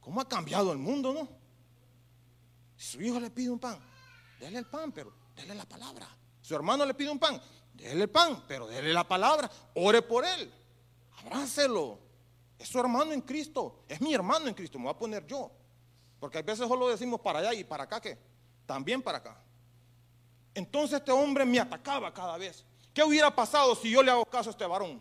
¿Cómo 0.00 0.20
ha 0.20 0.28
cambiado 0.28 0.72
el 0.72 0.78
mundo, 0.78 1.12
no? 1.12 1.28
Si 2.76 2.96
su 2.96 3.02
hijo 3.02 3.20
le 3.20 3.30
pide 3.30 3.50
un 3.50 3.58
pan, 3.58 3.78
déle 4.40 4.58
el 4.58 4.66
pan, 4.66 4.90
pero 4.92 5.12
déle 5.36 5.54
la 5.54 5.64
palabra. 5.64 6.08
Su 6.40 6.54
hermano 6.54 6.84
le 6.84 6.94
pide 6.94 7.10
un 7.10 7.18
pan, 7.18 7.40
déle 7.72 8.02
el 8.02 8.10
pan, 8.10 8.44
pero 8.48 8.66
déle 8.66 8.92
la 8.92 9.06
palabra. 9.06 9.50
Ore 9.74 10.02
por 10.02 10.24
él. 10.24 10.52
Abrácelo. 11.18 11.98
Es 12.58 12.68
su 12.68 12.78
hermano 12.78 13.12
en 13.12 13.20
Cristo. 13.20 13.84
Es 13.88 14.00
mi 14.00 14.14
hermano 14.14 14.48
en 14.48 14.54
Cristo. 14.54 14.78
Me 14.78 14.84
voy 14.84 14.94
a 14.94 14.98
poner 14.98 15.26
yo. 15.26 15.50
Porque 16.18 16.38
a 16.38 16.42
veces 16.42 16.66
solo 16.68 16.88
decimos 16.88 17.20
para 17.20 17.40
allá 17.40 17.54
y 17.54 17.64
para 17.64 17.84
acá 17.84 18.00
que 18.00 18.16
también 18.66 19.02
para 19.02 19.18
acá. 19.18 19.42
Entonces 20.54 20.98
este 20.98 21.12
hombre 21.12 21.44
me 21.44 21.58
atacaba 21.58 22.12
cada 22.12 22.36
vez. 22.36 22.64
¿Qué 22.92 23.02
hubiera 23.02 23.34
pasado 23.34 23.74
si 23.74 23.90
yo 23.90 24.02
le 24.02 24.10
hago 24.10 24.24
caso 24.26 24.50
a 24.50 24.52
este 24.52 24.66
varón? 24.66 25.00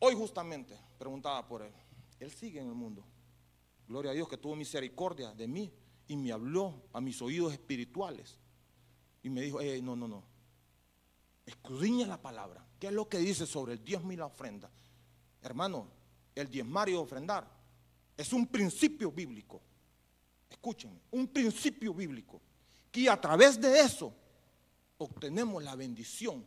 Hoy 0.00 0.14
justamente 0.14 0.76
preguntaba 0.98 1.46
por 1.46 1.62
él. 1.62 1.72
Él 2.18 2.32
sigue 2.32 2.60
en 2.60 2.68
el 2.68 2.74
mundo. 2.74 3.04
Gloria 3.86 4.10
a 4.10 4.14
Dios 4.14 4.28
que 4.28 4.36
tuvo 4.36 4.56
misericordia 4.56 5.32
de 5.32 5.46
mí 5.46 5.72
y 6.08 6.16
me 6.16 6.32
habló 6.32 6.82
a 6.92 7.00
mis 7.00 7.22
oídos 7.22 7.52
espirituales. 7.52 8.38
Y 9.22 9.30
me 9.30 9.42
dijo, 9.42 9.60
no, 9.82 9.94
no, 9.94 10.08
no. 10.08 10.24
Escudriña 11.46 12.06
la 12.06 12.20
palabra. 12.20 12.64
¿Qué 12.78 12.88
es 12.88 12.92
lo 12.92 13.08
que 13.08 13.18
dice 13.18 13.46
sobre 13.46 13.74
el 13.74 13.84
diezmo 13.84 14.10
y 14.12 14.16
la 14.16 14.26
ofrenda? 14.26 14.70
Hermano, 15.40 15.88
el 16.34 16.50
diezmar 16.50 16.88
y 16.88 16.94
ofrendar 16.94 17.48
es 18.16 18.32
un 18.32 18.46
principio 18.46 19.12
bíblico. 19.12 19.62
Escúchenme, 20.52 21.00
un 21.10 21.28
principio 21.28 21.94
bíblico. 21.94 22.40
Que 22.90 23.08
a 23.08 23.18
través 23.18 23.58
de 23.58 23.80
eso 23.80 24.12
obtenemos 24.98 25.62
la 25.64 25.74
bendición. 25.74 26.46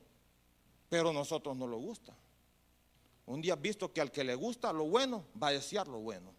Pero 0.87 1.09
a 1.09 1.13
nosotros 1.13 1.57
no 1.57 1.65
lo 1.65 1.77
gusta. 1.77 2.15
Un 3.25 3.41
día 3.41 3.55
visto 3.55 3.91
que 3.91 4.01
al 4.01 4.11
que 4.11 4.23
le 4.23 4.35
gusta 4.35 4.71
lo 4.71 4.85
bueno, 4.85 5.25
va 5.41 5.47
a 5.47 5.51
desear 5.51 5.87
lo 5.87 5.99
bueno. 5.99 6.33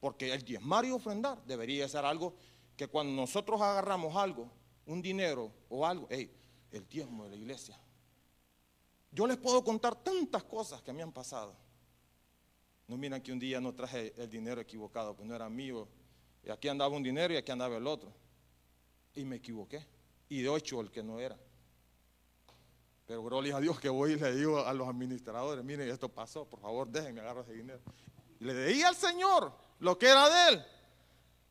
Porque 0.00 0.32
el 0.32 0.42
diezmar 0.42 0.86
y 0.86 0.90
ofrendar 0.90 1.44
debería 1.44 1.86
ser 1.86 2.06
algo 2.06 2.34
que 2.76 2.88
cuando 2.88 3.12
nosotros 3.12 3.60
agarramos 3.60 4.16
algo, 4.16 4.50
un 4.86 5.02
dinero 5.02 5.52
o 5.68 5.84
algo, 5.84 6.06
hey, 6.10 6.30
el 6.70 6.88
diezmo 6.88 7.24
de 7.24 7.30
la 7.30 7.36
iglesia. 7.36 7.78
Yo 9.12 9.26
les 9.26 9.36
puedo 9.36 9.62
contar 9.62 9.94
tantas 9.96 10.44
cosas 10.44 10.80
que 10.80 10.92
me 10.94 11.02
han 11.02 11.12
pasado. 11.12 11.54
No 12.88 12.96
miran 12.96 13.20
que 13.20 13.32
un 13.32 13.38
día 13.38 13.60
no 13.60 13.74
traje 13.74 14.14
el 14.16 14.30
dinero 14.30 14.60
equivocado, 14.60 15.14
pues 15.14 15.28
no 15.28 15.34
era 15.34 15.48
mío. 15.48 15.88
Y 16.46 16.50
aquí 16.50 16.68
andaba 16.68 16.94
un 16.94 17.02
dinero 17.02 17.34
y 17.34 17.36
aquí 17.36 17.50
andaba 17.50 17.76
el 17.76 17.86
otro. 17.88 18.12
Y 19.14 19.24
me 19.24 19.36
equivoqué. 19.36 19.84
Y 20.28 20.42
de 20.42 20.48
ocho 20.48 20.80
el 20.80 20.92
que 20.92 21.02
no 21.02 21.18
era. 21.18 21.36
Pero 23.04 23.22
gloria 23.24 23.56
a 23.56 23.60
Dios 23.60 23.80
que 23.80 23.88
voy 23.88 24.12
y 24.12 24.16
le 24.16 24.34
digo 24.34 24.64
a 24.64 24.72
los 24.72 24.88
administradores, 24.88 25.64
miren, 25.64 25.88
esto 25.88 26.08
pasó, 26.08 26.44
por 26.44 26.60
favor 26.60 26.88
déjenme 26.88 27.20
agarrar 27.20 27.44
ese 27.44 27.54
dinero. 27.54 27.80
Le 28.38 28.66
di 28.66 28.82
al 28.82 28.94
Señor 28.94 29.52
lo 29.80 29.98
que 29.98 30.06
era 30.08 30.28
de 30.28 30.54
él. 30.54 30.66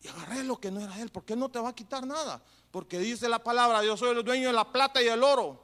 Y 0.02 0.08
agarré 0.08 0.44
lo 0.44 0.60
que 0.60 0.72
no 0.72 0.80
era 0.80 0.96
de 0.96 1.02
él, 1.02 1.10
porque 1.10 1.36
no 1.36 1.50
te 1.50 1.60
va 1.60 1.70
a 1.70 1.76
quitar 1.76 2.06
nada. 2.06 2.42
Porque 2.72 2.98
dice 3.00 3.28
la 3.28 3.40
palabra, 3.40 3.84
yo 3.84 3.98
soy 3.98 4.18
el 4.18 4.24
dueño 4.24 4.48
de 4.48 4.54
la 4.54 4.72
plata 4.72 5.02
y 5.02 5.08
el 5.08 5.24
oro. 5.24 5.62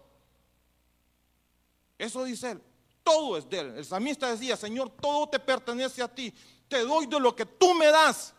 Eso 1.98 2.24
dice 2.26 2.52
él. 2.52 2.62
Todo 3.04 3.38
es 3.38 3.50
de 3.50 3.60
él. 3.60 3.78
El 3.78 3.86
samista 3.86 4.30
decía, 4.30 4.58
Señor, 4.58 4.90
todo 4.90 5.30
te 5.30 5.40
pertenece 5.40 6.02
a 6.02 6.14
ti. 6.14 6.34
Te 6.68 6.84
doy 6.84 7.06
de 7.06 7.20
lo 7.20 7.36
que 7.36 7.46
tú 7.46 7.74
me 7.74 7.88
das. 7.88 8.34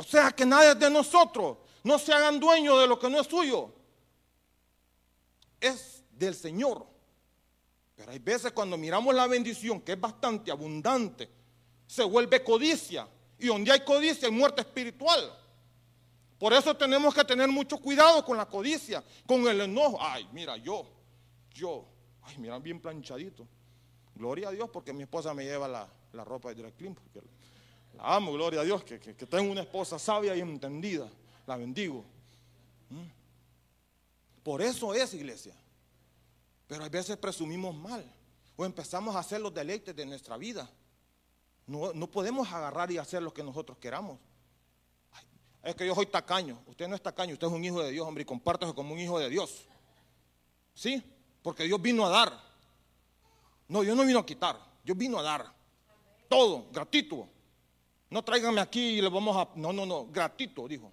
O 0.00 0.02
sea 0.02 0.32
que 0.32 0.46
nada 0.46 0.72
es 0.72 0.78
de 0.78 0.88
nosotros. 0.88 1.58
No 1.84 1.98
se 1.98 2.10
hagan 2.10 2.40
dueños 2.40 2.80
de 2.80 2.86
lo 2.86 2.98
que 2.98 3.10
no 3.10 3.20
es 3.20 3.26
suyo. 3.26 3.70
Es 5.60 6.02
del 6.10 6.34
Señor. 6.34 6.86
Pero 7.96 8.10
hay 8.10 8.18
veces 8.18 8.50
cuando 8.52 8.78
miramos 8.78 9.14
la 9.14 9.26
bendición, 9.26 9.78
que 9.82 9.92
es 9.92 10.00
bastante 10.00 10.50
abundante, 10.50 11.28
se 11.86 12.02
vuelve 12.02 12.42
codicia. 12.42 13.06
Y 13.38 13.48
donde 13.48 13.72
hay 13.72 13.80
codicia 13.80 14.26
hay 14.26 14.32
muerte 14.32 14.62
espiritual. 14.62 15.38
Por 16.38 16.54
eso 16.54 16.74
tenemos 16.74 17.14
que 17.14 17.22
tener 17.22 17.48
mucho 17.50 17.76
cuidado 17.76 18.24
con 18.24 18.38
la 18.38 18.46
codicia, 18.46 19.04
con 19.26 19.46
el 19.46 19.60
enojo. 19.60 19.98
Ay, 20.00 20.26
mira, 20.32 20.56
yo, 20.56 20.86
yo, 21.52 21.84
ay, 22.22 22.38
mira, 22.38 22.58
bien 22.58 22.80
planchadito. 22.80 23.46
Gloria 24.14 24.48
a 24.48 24.52
Dios 24.52 24.70
porque 24.70 24.94
mi 24.94 25.02
esposa 25.02 25.34
me 25.34 25.44
lleva 25.44 25.68
la, 25.68 26.24
ropa 26.24 26.54
de 26.54 26.62
porque 26.62 27.20
la 27.96 28.16
amo, 28.16 28.32
gloria 28.32 28.60
a 28.60 28.64
Dios, 28.64 28.84
que, 28.84 28.98
tengo 28.98 29.50
una 29.50 29.62
esposa 29.62 29.98
sabia 29.98 30.34
y 30.36 30.40
entendida. 30.40 31.08
La 31.46 31.56
bendigo. 31.56 32.04
¿Mm? 32.88 33.20
Por 34.42 34.62
eso 34.62 34.94
es 34.94 35.14
iglesia. 35.14 35.54
Pero 36.66 36.84
a 36.84 36.88
veces 36.88 37.16
presumimos 37.16 37.74
mal 37.74 38.04
o 38.56 38.64
empezamos 38.64 39.16
a 39.16 39.20
hacer 39.20 39.40
los 39.40 39.52
deleites 39.52 39.94
de 39.94 40.06
nuestra 40.06 40.36
vida. 40.36 40.70
No, 41.66 41.92
podemos 42.10 42.52
agarrar 42.52 42.90
y 42.90 42.98
hacer 42.98 43.22
lo 43.22 43.32
que 43.32 43.42
nosotros 43.42 43.78
queramos. 43.78 44.18
es 45.62 45.74
que 45.74 45.86
yo 45.86 45.94
soy 45.94 46.06
tacaño. 46.06 46.60
Usted 46.66 46.88
no 46.88 46.94
es 46.94 47.02
tacaño, 47.02 47.32
usted 47.34 47.46
es 47.46 47.52
un 47.52 47.64
hijo 47.64 47.82
de 47.82 47.90
Dios, 47.90 48.06
hombre, 48.06 48.22
y 48.22 48.24
compártese 48.24 48.74
como 48.74 48.94
un 48.94 49.00
hijo 49.00 49.18
de 49.18 49.28
Dios. 49.28 49.66
¿Sí? 50.74 51.02
Porque 51.42 51.64
Dios 51.64 51.80
vino 51.80 52.04
a 52.06 52.10
dar. 52.10 52.40
No, 53.68 53.82
Dios 53.82 53.96
no 53.96 54.04
vino 54.04 54.18
a 54.18 54.26
quitar, 54.26 54.58
Dios 54.82 54.98
vino 54.98 55.18
a 55.18 55.22
dar. 55.22 55.52
Todo, 56.28 56.66
gratuito. 56.72 57.28
No 58.10 58.24
tráiganme 58.24 58.60
aquí 58.60 58.98
y 58.98 59.00
le 59.00 59.08
vamos 59.08 59.36
a... 59.36 59.48
No, 59.54 59.72
no, 59.72 59.86
no, 59.86 60.06
gratuito, 60.06 60.66
dijo. 60.66 60.92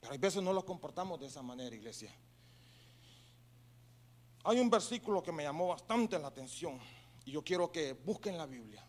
Pero 0.00 0.14
a 0.14 0.16
veces 0.18 0.42
no 0.42 0.52
lo 0.52 0.64
comportamos 0.64 1.18
de 1.18 1.26
esa 1.26 1.42
manera, 1.42 1.74
iglesia. 1.74 2.14
Hay 4.44 4.58
un 4.58 4.68
versículo 4.68 5.22
que 5.22 5.32
me 5.32 5.44
llamó 5.44 5.68
bastante 5.68 6.18
la 6.18 6.28
atención 6.28 6.78
y 7.24 7.30
yo 7.30 7.42
quiero 7.42 7.70
que 7.70 7.92
busquen 7.92 8.36
la 8.36 8.46
Biblia 8.46 8.84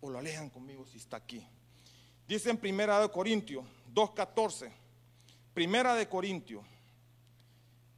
o 0.00 0.10
lo 0.10 0.18
alejan 0.18 0.50
conmigo 0.50 0.86
si 0.86 0.98
está 0.98 1.16
aquí. 1.16 1.44
Dice 2.26 2.50
en 2.50 2.58
Primera 2.58 3.00
de 3.00 3.08
Corintios 3.10 3.64
2.14, 3.94 4.70
Primera 5.54 5.94
de 5.94 6.08
Corintios, 6.08 6.62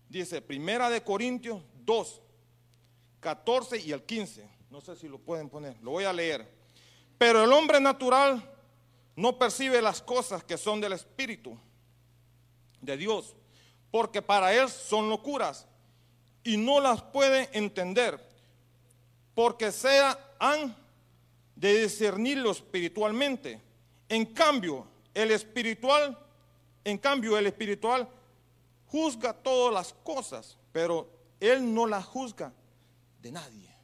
dice 0.09 0.41
Primera 0.41 0.89
de 0.89 1.03
Corintios 1.03 1.63
2, 1.85 2.23
14 3.19 3.81
y 3.81 3.91
el 3.91 4.05
15, 4.05 4.49
no 4.71 4.81
sé 4.81 4.95
si 4.95 5.09
lo 5.09 5.19
pueden 5.19 5.51
poner, 5.51 5.77
lo 5.83 5.91
voy 5.91 6.05
a 6.05 6.13
leer. 6.13 6.60
Pero 7.21 7.45
el 7.45 7.53
hombre 7.53 7.79
natural 7.81 8.43
no 9.15 9.39
percibe 9.39 9.83
las 9.83 10.01
cosas 10.01 10.43
que 10.43 10.57
son 10.57 10.81
del 10.81 10.95
Espíritu 10.95 11.55
de 12.81 12.97
Dios, 12.97 13.37
porque 13.91 14.23
para 14.23 14.55
él 14.55 14.71
son 14.71 15.11
locuras 15.11 15.67
y 16.43 16.57
no 16.57 16.81
las 16.81 17.03
puede 17.03 17.51
entender, 17.53 18.19
porque 19.35 19.71
sean 19.71 20.17
de 21.55 21.83
discernirlo 21.83 22.53
espiritualmente. 22.53 23.61
En 24.09 24.25
cambio, 24.25 24.87
el 25.13 25.31
espiritual, 25.31 26.17
en 26.85 26.97
cambio, 26.97 27.37
el 27.37 27.49
espiritual 27.49 28.09
juzga 28.87 29.35
todas 29.35 29.75
las 29.75 29.93
cosas, 29.93 30.57
pero 30.73 31.07
él 31.39 31.75
no 31.75 31.87
las 31.87 32.07
juzga 32.07 32.51
de 33.21 33.31
nadie. 33.31 33.77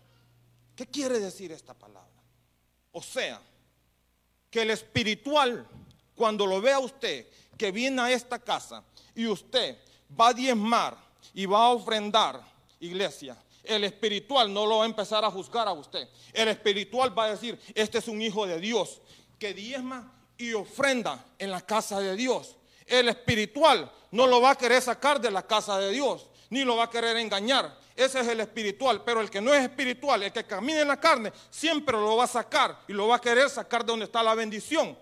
¿Qué 0.74 0.86
quiere 0.86 1.20
decir 1.20 1.52
esta 1.52 1.74
palabra? 1.74 2.05
O 2.96 3.02
sea, 3.02 3.38
que 4.50 4.62
el 4.62 4.70
espiritual, 4.70 5.68
cuando 6.14 6.46
lo 6.46 6.62
vea 6.62 6.78
usted, 6.78 7.26
que 7.58 7.70
viene 7.70 8.00
a 8.00 8.10
esta 8.10 8.38
casa 8.38 8.82
y 9.14 9.26
usted 9.26 9.76
va 10.18 10.28
a 10.28 10.32
diezmar, 10.32 10.96
y 11.34 11.44
va 11.44 11.66
a 11.66 11.70
ofrendar, 11.72 12.40
iglesia, 12.80 13.36
el 13.62 13.84
espiritual 13.84 14.50
no 14.50 14.64
lo 14.64 14.78
va 14.78 14.84
a 14.84 14.86
empezar 14.86 15.22
a 15.26 15.30
juzgar 15.30 15.68
a 15.68 15.72
usted. 15.72 16.08
El 16.32 16.48
espiritual 16.48 17.16
va 17.16 17.24
a 17.24 17.30
decir, 17.32 17.60
este 17.74 17.98
es 17.98 18.08
un 18.08 18.22
hijo 18.22 18.46
de 18.46 18.58
Dios 18.60 19.02
que 19.38 19.52
diezma 19.52 20.10
y 20.38 20.54
ofrenda 20.54 21.22
en 21.38 21.50
la 21.50 21.60
casa 21.60 22.00
de 22.00 22.16
Dios. 22.16 22.56
El 22.86 23.10
espiritual 23.10 23.92
no 24.10 24.26
lo 24.26 24.40
va 24.40 24.52
a 24.52 24.56
querer 24.56 24.80
sacar 24.80 25.20
de 25.20 25.30
la 25.30 25.46
casa 25.46 25.78
de 25.78 25.90
Dios, 25.90 26.28
ni 26.48 26.64
lo 26.64 26.76
va 26.76 26.84
a 26.84 26.90
querer 26.90 27.18
engañar. 27.18 27.78
Ese 27.96 28.20
es 28.20 28.28
el 28.28 28.40
espiritual, 28.40 29.02
pero 29.02 29.22
el 29.22 29.30
que 29.30 29.40
no 29.40 29.54
es 29.54 29.62
espiritual, 29.62 30.22
el 30.22 30.30
que 30.30 30.44
camina 30.44 30.82
en 30.82 30.88
la 30.88 31.00
carne, 31.00 31.32
siempre 31.48 31.96
lo 31.96 32.16
va 32.16 32.24
a 32.24 32.28
sacar 32.28 32.78
y 32.86 32.92
lo 32.92 33.08
va 33.08 33.16
a 33.16 33.20
querer 33.20 33.48
sacar 33.48 33.82
de 33.82 33.90
donde 33.90 34.04
está 34.04 34.22
la 34.22 34.34
bendición. 34.34 34.96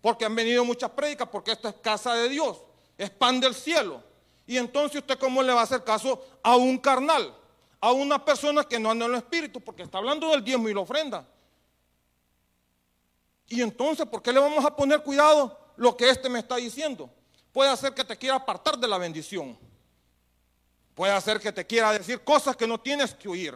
Porque 0.00 0.24
han 0.24 0.34
venido 0.36 0.64
muchas 0.64 0.90
prédicas, 0.90 1.28
porque 1.28 1.50
esta 1.50 1.70
es 1.70 1.74
casa 1.82 2.14
de 2.14 2.28
Dios, 2.28 2.62
es 2.96 3.10
pan 3.10 3.40
del 3.40 3.52
cielo. 3.52 4.00
Y 4.46 4.56
entonces 4.58 5.00
usted 5.00 5.18
cómo 5.18 5.42
le 5.42 5.52
va 5.52 5.62
a 5.62 5.64
hacer 5.64 5.82
caso 5.82 6.24
a 6.40 6.54
un 6.54 6.78
carnal, 6.78 7.36
a 7.80 7.90
una 7.90 8.24
persona 8.24 8.62
que 8.62 8.78
no 8.78 8.92
anda 8.92 9.06
en 9.06 9.12
el 9.12 9.18
espíritu, 9.18 9.60
porque 9.60 9.82
está 9.82 9.98
hablando 9.98 10.30
del 10.30 10.44
diezmo 10.44 10.68
y 10.68 10.74
la 10.74 10.80
ofrenda. 10.80 11.26
Y 13.48 13.60
entonces, 13.60 14.06
¿por 14.06 14.22
qué 14.22 14.32
le 14.32 14.38
vamos 14.38 14.64
a 14.64 14.74
poner 14.74 15.02
cuidado 15.02 15.58
lo 15.76 15.96
que 15.96 16.08
este 16.08 16.28
me 16.28 16.38
está 16.38 16.56
diciendo? 16.56 17.10
Puede 17.52 17.70
hacer 17.70 17.92
que 17.92 18.04
te 18.04 18.16
quiera 18.16 18.36
apartar 18.36 18.78
de 18.78 18.86
la 18.86 18.98
bendición. 18.98 19.58
Puede 20.96 21.12
hacer 21.12 21.38
que 21.38 21.52
te 21.52 21.66
quiera 21.66 21.92
decir 21.92 22.24
cosas 22.24 22.56
que 22.56 22.66
no 22.66 22.80
tienes 22.80 23.14
que 23.14 23.28
oír. 23.28 23.54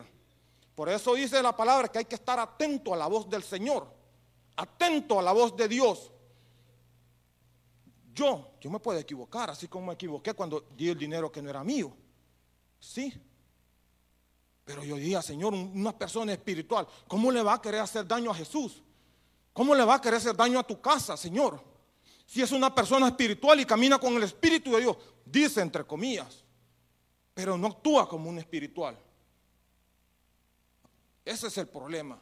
Por 0.75 0.91
eso 0.91 1.15
dice 1.15 1.43
la 1.43 1.57
palabra 1.57 1.89
que 1.89 1.97
hay 1.97 2.05
que 2.05 2.17
estar 2.17 2.39
atento 2.39 2.93
a 2.93 2.99
la 2.99 3.07
voz 3.07 3.31
del 3.31 3.43
Señor, 3.43 3.91
atento 4.57 5.19
a 5.19 5.23
la 5.23 5.33
voz 5.33 5.57
de 5.57 5.67
Dios. 5.67 6.13
Yo, 8.13 8.53
yo 8.61 8.69
me 8.69 8.79
puedo 8.79 8.99
equivocar, 8.99 9.49
así 9.49 9.69
como 9.69 9.87
me 9.87 9.95
equivoqué 9.95 10.35
cuando 10.35 10.67
di 10.77 10.91
el 10.91 10.99
dinero 10.99 11.33
que 11.33 11.41
no 11.41 11.49
era 11.49 11.65
mío. 11.65 11.97
Sí. 12.79 13.11
Pero 14.67 14.85
yo 14.85 14.97
dije, 14.97 15.23
Señor, 15.23 15.55
una 15.55 15.97
persona 15.97 16.35
espiritual, 16.35 16.87
¿cómo 17.09 17.33
le 17.33 17.43
va 17.43 17.55
a 17.55 17.63
querer 17.63 17.81
hacer 17.81 18.07
daño 18.07 18.33
a 18.33 18.35
Jesús? 18.35 18.83
¿Cómo 19.55 19.75
le 19.75 19.83
va 19.83 19.95
a 19.95 20.01
querer 20.03 20.19
hacer 20.19 20.37
daño 20.37 20.59
a 20.59 20.63
tu 20.63 20.79
casa, 20.79 21.17
Señor? 21.17 21.59
Si 22.27 22.43
es 22.43 22.53
una 22.53 22.75
persona 22.75 23.09
espiritual 23.09 23.59
y 23.61 23.65
camina 23.65 23.99
con 23.99 24.13
el 24.13 24.25
Espíritu 24.25 24.73
de 24.73 24.83
Dios, 24.83 24.99
dice 25.25 25.63
entre 25.63 25.87
comillas, 25.87 26.45
pero 27.41 27.57
no 27.57 27.69
actúa 27.69 28.07
como 28.07 28.29
un 28.29 28.39
espiritual. 28.39 28.99
Ese 31.25 31.47
es 31.47 31.57
el 31.57 31.69
problema. 31.69 32.21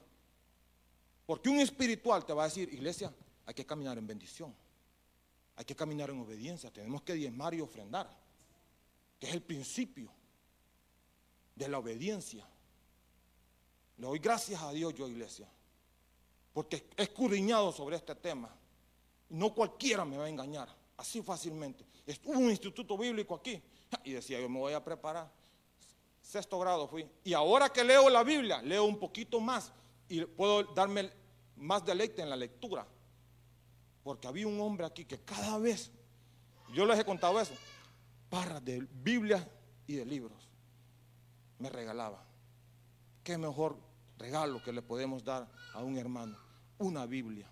Porque 1.27 1.49
un 1.49 1.59
espiritual 1.59 2.25
te 2.25 2.33
va 2.33 2.45
a 2.45 2.47
decir, 2.47 2.73
iglesia, 2.73 3.13
hay 3.45 3.53
que 3.53 3.67
caminar 3.67 3.99
en 3.99 4.07
bendición. 4.07 4.55
Hay 5.57 5.65
que 5.65 5.75
caminar 5.75 6.11
en 6.11 6.21
obediencia, 6.21 6.73
tenemos 6.73 7.03
que 7.03 7.15
diezmar 7.15 7.53
y 7.53 7.61
ofrendar, 7.61 8.09
que 9.19 9.27
es 9.27 9.33
el 9.35 9.43
principio 9.43 10.09
de 11.57 11.67
la 11.67 11.79
obediencia. 11.81 12.47
Le 13.97 14.07
doy 14.07 14.21
gracias 14.21 14.63
a 14.63 14.71
Dios 14.71 14.95
yo, 14.95 15.09
iglesia, 15.09 15.49
porque 16.53 16.91
he 16.97 17.03
escudriñado 17.03 17.73
sobre 17.73 17.97
este 17.97 18.15
tema. 18.15 18.55
No 19.31 19.53
cualquiera 19.53 20.05
me 20.05 20.17
va 20.17 20.27
a 20.27 20.29
engañar, 20.29 20.73
así 20.97 21.23
fácilmente. 21.23 21.85
Hubo 22.23 22.39
un 22.39 22.51
instituto 22.51 22.97
bíblico 22.97 23.35
aquí 23.35 23.61
y 24.05 24.13
decía, 24.13 24.41
yo 24.41 24.49
me 24.49 24.59
voy 24.59 24.73
a 24.73 24.85
preparar. 24.85 25.31
Sexto 26.23 26.59
grado 26.59 26.87
fui. 26.89 27.09
Y 27.25 27.33
ahora 27.33 27.69
que 27.71 27.85
leo 27.85 28.09
la 28.11 28.23
Biblia, 28.23 28.61
leo 28.63 28.85
un 28.85 28.99
poquito 28.99 29.41
más 29.41 29.73
y 30.09 30.25
puedo 30.25 30.63
darme 30.75 31.11
más 31.57 31.85
deleite 31.85 32.23
en 32.23 32.31
la 32.31 32.37
lectura. 32.37 32.87
Porque 34.03 34.27
había 34.27 34.47
un 34.47 34.61
hombre 34.61 34.87
aquí 34.87 35.05
que 35.05 35.19
cada 35.19 35.59
vez, 35.59 35.91
yo 36.73 36.87
les 36.87 36.99
he 36.99 37.05
contado 37.05 37.41
eso, 37.41 37.55
barras 38.31 38.65
de 38.65 38.87
Biblia 39.03 39.47
y 39.87 39.95
de 39.95 40.05
libros, 40.05 40.49
me 41.59 41.69
regalaba. 41.69 42.25
Qué 43.23 43.37
mejor 43.37 43.77
regalo 44.19 44.63
que 44.63 44.73
le 44.73 44.83
podemos 44.83 45.25
dar 45.25 45.49
a 45.75 45.83
un 45.83 45.99
hermano. 45.99 46.37
Una 46.79 47.07
Biblia, 47.07 47.51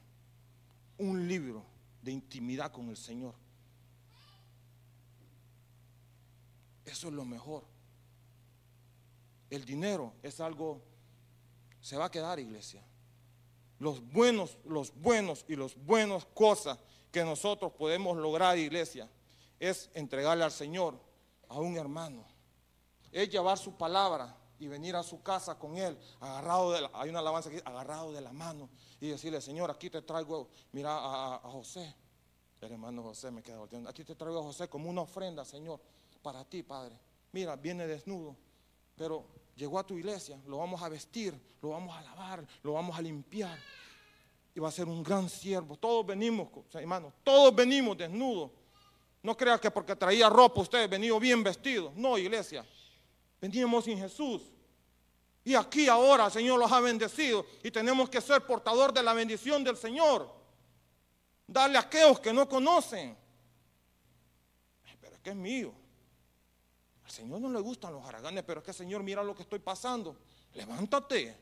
un 0.98 1.26
libro 1.26 1.64
de 2.00 2.12
intimidad 2.12 2.70
con 2.70 2.88
el 2.88 2.96
Señor. 2.96 3.34
Eso 6.86 7.08
es 7.08 7.14
lo 7.14 7.24
mejor. 7.24 7.64
el 9.50 9.64
dinero 9.64 10.12
es 10.22 10.40
algo, 10.40 10.80
se 11.80 11.96
va 11.96 12.06
a 12.06 12.10
quedar 12.10 12.38
iglesia. 12.40 12.82
Los 13.78 14.00
buenos, 14.00 14.56
los 14.64 14.94
buenos 14.94 15.44
y 15.48 15.54
los 15.54 15.76
buenos 15.76 16.24
cosas 16.26 16.78
que 17.12 17.24
nosotros 17.24 17.72
podemos 17.72 18.16
lograr, 18.16 18.58
iglesia, 18.58 19.08
es 19.60 19.90
entregarle 19.94 20.44
al 20.44 20.52
Señor 20.52 20.98
a 21.48 21.60
un 21.60 21.76
hermano. 21.76 22.24
Es 23.12 23.30
llevar 23.30 23.58
su 23.58 23.76
palabra 23.76 24.36
y 24.58 24.66
venir 24.68 24.96
a 24.96 25.02
su 25.02 25.22
casa 25.22 25.58
con 25.58 25.76
él, 25.76 25.98
agarrado 26.20 26.72
de 26.72 26.80
la, 26.82 26.90
hay 26.94 27.10
una 27.10 27.18
alabanza 27.18 27.50
aquí, 27.50 27.60
agarrado 27.64 28.12
de 28.12 28.20
la 28.20 28.32
mano 28.32 28.70
y 29.00 29.08
decirle, 29.08 29.40
Señor, 29.40 29.70
aquí 29.70 29.90
te 29.90 30.02
traigo, 30.02 30.48
mira 30.72 30.96
a, 30.96 31.36
a 31.36 31.50
José, 31.50 31.94
el 32.60 32.72
hermano 32.72 33.02
José 33.02 33.30
me 33.30 33.42
queda 33.42 33.58
volteando, 33.58 33.90
aquí 33.90 34.02
te 34.02 34.14
traigo 34.14 34.40
a 34.40 34.42
José 34.42 34.68
como 34.68 34.88
una 34.88 35.02
ofrenda, 35.02 35.44
Señor, 35.44 35.80
para 36.26 36.44
ti, 36.44 36.64
Padre. 36.64 36.98
Mira, 37.30 37.54
viene 37.54 37.86
desnudo, 37.86 38.36
pero 38.96 39.24
llegó 39.54 39.78
a 39.78 39.86
tu 39.86 39.96
iglesia, 39.96 40.36
lo 40.48 40.58
vamos 40.58 40.82
a 40.82 40.88
vestir, 40.88 41.32
lo 41.62 41.68
vamos 41.68 41.96
a 41.96 42.02
lavar, 42.02 42.44
lo 42.64 42.72
vamos 42.72 42.98
a 42.98 43.00
limpiar. 43.00 43.56
Y 44.52 44.58
va 44.58 44.68
a 44.68 44.72
ser 44.72 44.88
un 44.88 45.04
gran 45.04 45.30
siervo. 45.30 45.76
Todos 45.76 46.04
venimos, 46.04 46.48
hermanos, 46.74 47.12
todos 47.22 47.54
venimos 47.54 47.96
desnudos. 47.96 48.50
No 49.22 49.36
crea 49.36 49.60
que 49.60 49.70
porque 49.70 49.94
traía 49.94 50.28
ropa 50.28 50.62
usted 50.62 50.90
venido 50.90 51.20
bien 51.20 51.44
vestido. 51.44 51.92
No, 51.94 52.18
iglesia. 52.18 52.66
Veníamos 53.40 53.84
sin 53.84 53.96
Jesús. 53.96 54.42
Y 55.44 55.54
aquí 55.54 55.86
ahora 55.86 56.26
el 56.26 56.32
Señor 56.32 56.58
los 56.58 56.72
ha 56.72 56.80
bendecido. 56.80 57.46
Y 57.62 57.70
tenemos 57.70 58.10
que 58.10 58.20
ser 58.20 58.44
portador 58.44 58.92
de 58.92 59.04
la 59.04 59.12
bendición 59.12 59.62
del 59.62 59.76
Señor. 59.76 60.28
Darle 61.46 61.78
a 61.78 61.82
aquellos 61.82 62.18
que 62.18 62.32
no 62.32 62.48
conocen. 62.48 63.16
Pero 65.00 65.14
es 65.14 65.22
que 65.22 65.30
es 65.30 65.36
mío. 65.36 65.85
Al 67.06 67.12
Señor 67.12 67.40
no 67.40 67.48
le 67.48 67.60
gustan 67.60 67.92
los 67.92 68.04
haraganes, 68.04 68.42
pero 68.42 68.58
es 68.58 68.66
que 68.66 68.72
Señor, 68.72 69.00
mira 69.04 69.22
lo 69.22 69.32
que 69.32 69.42
estoy 69.42 69.60
pasando. 69.60 70.16
Levántate. 70.54 71.38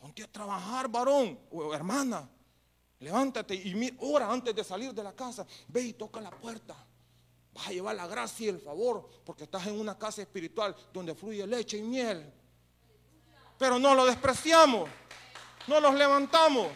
Ponte 0.00 0.22
a 0.22 0.32
trabajar, 0.32 0.88
varón 0.88 1.38
o 1.50 1.74
hermana. 1.74 2.26
Levántate 3.00 3.54
y 3.54 3.74
mira, 3.74 3.94
ora 4.00 4.32
antes 4.32 4.54
de 4.54 4.64
salir 4.64 4.94
de 4.94 5.02
la 5.02 5.12
casa. 5.12 5.46
Ve 5.66 5.82
y 5.82 5.92
toca 5.92 6.18
la 6.22 6.30
puerta. 6.30 6.74
Vas 7.52 7.66
a 7.68 7.72
llevar 7.72 7.94
la 7.94 8.06
gracia 8.06 8.46
y 8.46 8.48
el 8.48 8.58
favor 8.58 9.06
porque 9.22 9.44
estás 9.44 9.66
en 9.66 9.78
una 9.78 9.98
casa 9.98 10.22
espiritual 10.22 10.74
donde 10.94 11.14
fluye 11.14 11.46
leche 11.46 11.76
y 11.76 11.82
miel. 11.82 12.32
Pero 13.58 13.78
no 13.78 13.94
lo 13.94 14.06
despreciamos. 14.06 14.88
No 15.66 15.78
los 15.78 15.94
levantamos. 15.94 16.68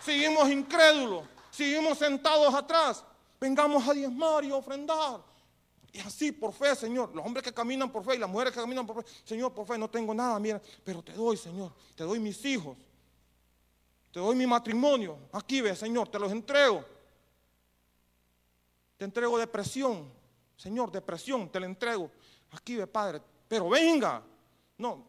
Seguimos 0.00 0.48
incrédulos. 0.48 1.24
Seguimos 1.50 1.98
sentados 1.98 2.54
atrás. 2.54 3.02
Vengamos 3.40 3.88
a 3.88 3.92
diezmar 3.92 4.44
y 4.44 4.52
a 4.52 4.54
ofrendar. 4.54 5.35
Y 5.92 6.00
así 6.00 6.32
por 6.32 6.52
fe, 6.52 6.74
Señor, 6.74 7.14
los 7.14 7.24
hombres 7.24 7.42
que 7.42 7.52
caminan 7.52 7.90
por 7.90 8.04
fe 8.04 8.16
y 8.16 8.18
las 8.18 8.28
mujeres 8.28 8.52
que 8.52 8.60
caminan 8.60 8.86
por 8.86 9.02
fe, 9.02 9.10
Señor, 9.24 9.54
por 9.54 9.66
fe 9.66 9.78
no 9.78 9.88
tengo 9.88 10.12
nada, 10.12 10.38
mira, 10.38 10.60
pero 10.84 11.02
te 11.02 11.12
doy, 11.12 11.36
Señor, 11.36 11.72
te 11.94 12.04
doy 12.04 12.18
mis 12.18 12.44
hijos, 12.44 12.76
te 14.12 14.20
doy 14.20 14.36
mi 14.36 14.46
matrimonio, 14.46 15.18
aquí 15.32 15.60
ve, 15.60 15.74
Señor, 15.74 16.08
te 16.08 16.18
los 16.18 16.30
entrego. 16.30 16.84
Te 18.96 19.04
entrego 19.04 19.38
depresión, 19.38 20.10
Señor, 20.56 20.90
depresión, 20.90 21.50
te 21.50 21.60
la 21.60 21.66
entrego. 21.66 22.10
Aquí 22.50 22.76
ve, 22.76 22.86
Padre, 22.86 23.20
pero 23.46 23.68
venga. 23.68 24.22
No, 24.78 25.06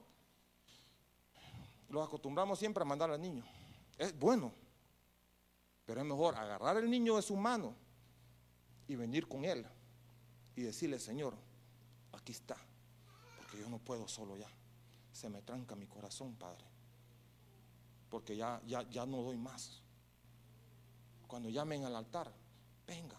los 1.90 2.06
acostumbramos 2.06 2.60
siempre 2.60 2.82
a 2.82 2.86
mandar 2.86 3.12
al 3.12 3.22
niño. 3.22 3.44
Es 3.98 4.18
bueno, 4.18 4.54
pero 5.86 6.02
es 6.02 6.06
mejor 6.06 6.36
agarrar 6.36 6.78
el 6.78 6.90
niño 6.90 7.16
de 7.16 7.22
su 7.22 7.36
mano 7.36 7.74
y 8.88 8.96
venir 8.96 9.28
con 9.28 9.46
él 9.46 9.66
y 10.58 10.64
decirle, 10.64 11.00
Señor, 11.00 11.36
aquí 12.14 12.32
está, 12.32 12.58
porque 13.38 13.60
yo 13.60 13.70
no 13.70 13.78
puedo 13.78 14.08
solo 14.08 14.36
ya. 14.36 14.50
Se 15.14 15.30
me 15.30 15.42
tranca 15.44 15.76
mi 15.76 15.86
corazón, 15.86 16.36
Padre, 16.36 16.66
porque 18.10 18.36
ya, 18.36 18.60
ya, 18.66 18.82
ya 18.90 19.06
no 19.06 19.22
doy 19.22 19.38
más. 19.38 19.82
Cuando 21.28 21.50
llamen 21.50 21.86
al 21.86 21.96
altar, 21.96 22.34
venga. 22.88 23.18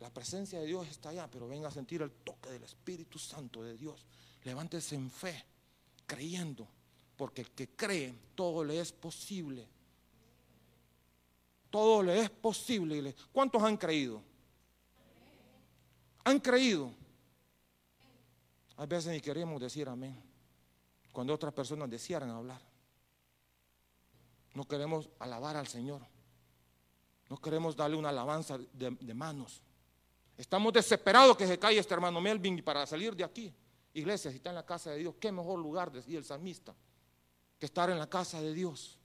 La 0.00 0.08
presencia 0.10 0.58
de 0.58 0.66
Dios 0.66 0.88
está 0.88 1.10
allá, 1.10 1.28
pero 1.30 1.48
venga 1.48 1.68
a 1.68 1.70
sentir 1.72 2.00
el 2.00 2.10
toque 2.10 2.50
del 2.50 2.62
Espíritu 2.62 3.18
Santo 3.18 3.62
de 3.62 3.76
Dios. 3.76 4.06
Levántese 4.44 4.94
en 4.94 5.10
fe, 5.10 5.44
creyendo, 6.06 6.66
porque 7.16 7.42
el 7.42 7.50
que 7.50 7.68
cree, 7.68 8.14
todo 8.34 8.64
le 8.64 8.80
es 8.80 8.90
posible. 8.90 9.68
Todo 11.68 12.02
le 12.02 12.20
es 12.20 12.30
posible. 12.30 13.14
¿Cuántos 13.32 13.62
han 13.62 13.76
creído? 13.76 14.22
Han 16.26 16.40
creído. 16.40 16.92
A 18.76 18.84
veces 18.84 19.12
ni 19.12 19.20
queremos 19.20 19.60
decir 19.60 19.88
amén. 19.88 20.20
Cuando 21.12 21.32
otras 21.32 21.54
personas 21.54 21.88
desearan 21.88 22.30
hablar. 22.30 22.60
No 24.52 24.66
queremos 24.66 25.08
alabar 25.20 25.56
al 25.56 25.68
Señor. 25.68 26.02
No 27.30 27.36
queremos 27.36 27.76
darle 27.76 27.96
una 27.96 28.08
alabanza 28.08 28.58
de, 28.58 29.14
manos. 29.14 29.62
Estamos 30.36 30.72
desesperados 30.72 31.36
que 31.36 31.46
se 31.46 31.60
caiga 31.60 31.80
este 31.80 31.94
hermano 31.94 32.20
Melvin 32.20 32.62
para 32.62 32.84
salir 32.86 33.14
de 33.14 33.22
aquí. 33.22 33.54
Iglesia, 33.94 34.30
si 34.32 34.38
está 34.38 34.50
en 34.50 34.56
la 34.56 34.66
casa 34.66 34.90
de 34.90 34.98
Dios, 34.98 35.14
qué 35.20 35.30
mejor 35.30 35.60
lugar, 35.60 35.92
decía 35.92 36.18
el 36.18 36.24
salmista, 36.24 36.74
que 37.58 37.66
estar 37.66 37.88
en 37.88 37.98
la 37.98 38.08
casa 38.08 38.40
de 38.40 38.52
Dios, 38.52 38.98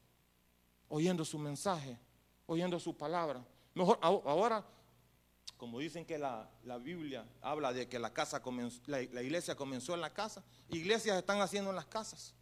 oyendo 0.90 1.24
su 1.24 1.38
mensaje, 1.38 2.00
oyendo 2.48 2.80
su 2.80 2.98
palabra. 2.98 3.46
Mejor 3.76 4.00
ahora 4.02 4.66
como 5.62 5.78
dicen 5.78 6.04
que 6.08 6.18
la, 6.18 6.50
Biblia 6.80 7.24
habla 7.40 7.72
de 7.72 7.88
que 7.88 8.00
la, 8.00 8.12
casa 8.12 8.42
la, 8.88 9.00
iglesia 9.00 9.56
comenzó 9.56 9.94
en 9.94 10.02
la 10.02 10.12
casa, 10.12 10.44
iglesias 10.70 11.16
están 11.16 11.40
haciendo 11.40 11.70
en 11.70 11.76
las 11.76 11.86
casas. 11.86 12.34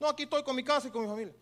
No, 0.00 0.08
aquí 0.08 0.24
estoy 0.24 0.42
con 0.42 0.56
mi 0.56 0.64
casa 0.64 0.88
y 0.88 0.90
con 0.90 1.02
mi 1.02 1.08
familia. 1.08 1.36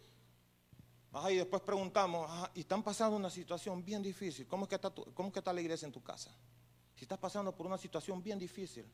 y 1.30 1.36
después 1.36 1.62
preguntamos, 1.62 2.50
y 2.52 2.60
están 2.60 2.82
pasando 2.82 3.16
una 3.16 3.30
situación 3.30 3.82
bien 3.82 4.02
difícil. 4.02 4.46
¿Cómo 4.46 4.64
es, 4.64 4.68
que 4.68 4.74
está 4.74 4.90
¿Cómo 4.90 5.32
que 5.32 5.38
está 5.38 5.54
la 5.54 5.62
iglesia 5.62 5.86
en 5.86 5.92
tu 5.92 6.02
casa? 6.02 6.36
Si 6.94 7.04
estás 7.06 7.18
pasando 7.18 7.56
por 7.56 7.66
una 7.66 7.78
situación 7.78 8.22
bien 8.22 8.38
difícil, 8.38 8.84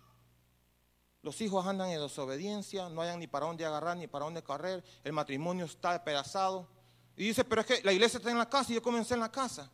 los 1.23 1.41
hijos 1.41 1.67
andan 1.67 1.91
en 1.91 2.01
desobediencia, 2.01 2.89
no 2.89 3.03
hayan 3.03 3.19
ni 3.19 3.27
para 3.27 3.47
dónde 3.47 3.67
agarrar 3.67 3.97
ni 3.97 4.07
para 4.07 4.27
dónde 4.27 4.45
correr, 4.45 4.85
el 5.03 5.13
matrimonio 5.13 5.65
está 5.65 5.95
despedazado. 5.95 6.69
Y 7.17 7.25
dice, 7.25 7.43
pero 7.43 7.63
es 7.63 7.67
que 7.67 7.83
la 7.83 7.93
iglesia 7.93 8.19
está 8.19 8.31
en 8.31 8.39
la 8.39 8.49
casa 8.49 8.71
y 8.71 8.77
yo 8.77 8.83
comencé 8.83 9.15
en 9.15 9.21
la 9.21 9.33
casa 9.33 9.73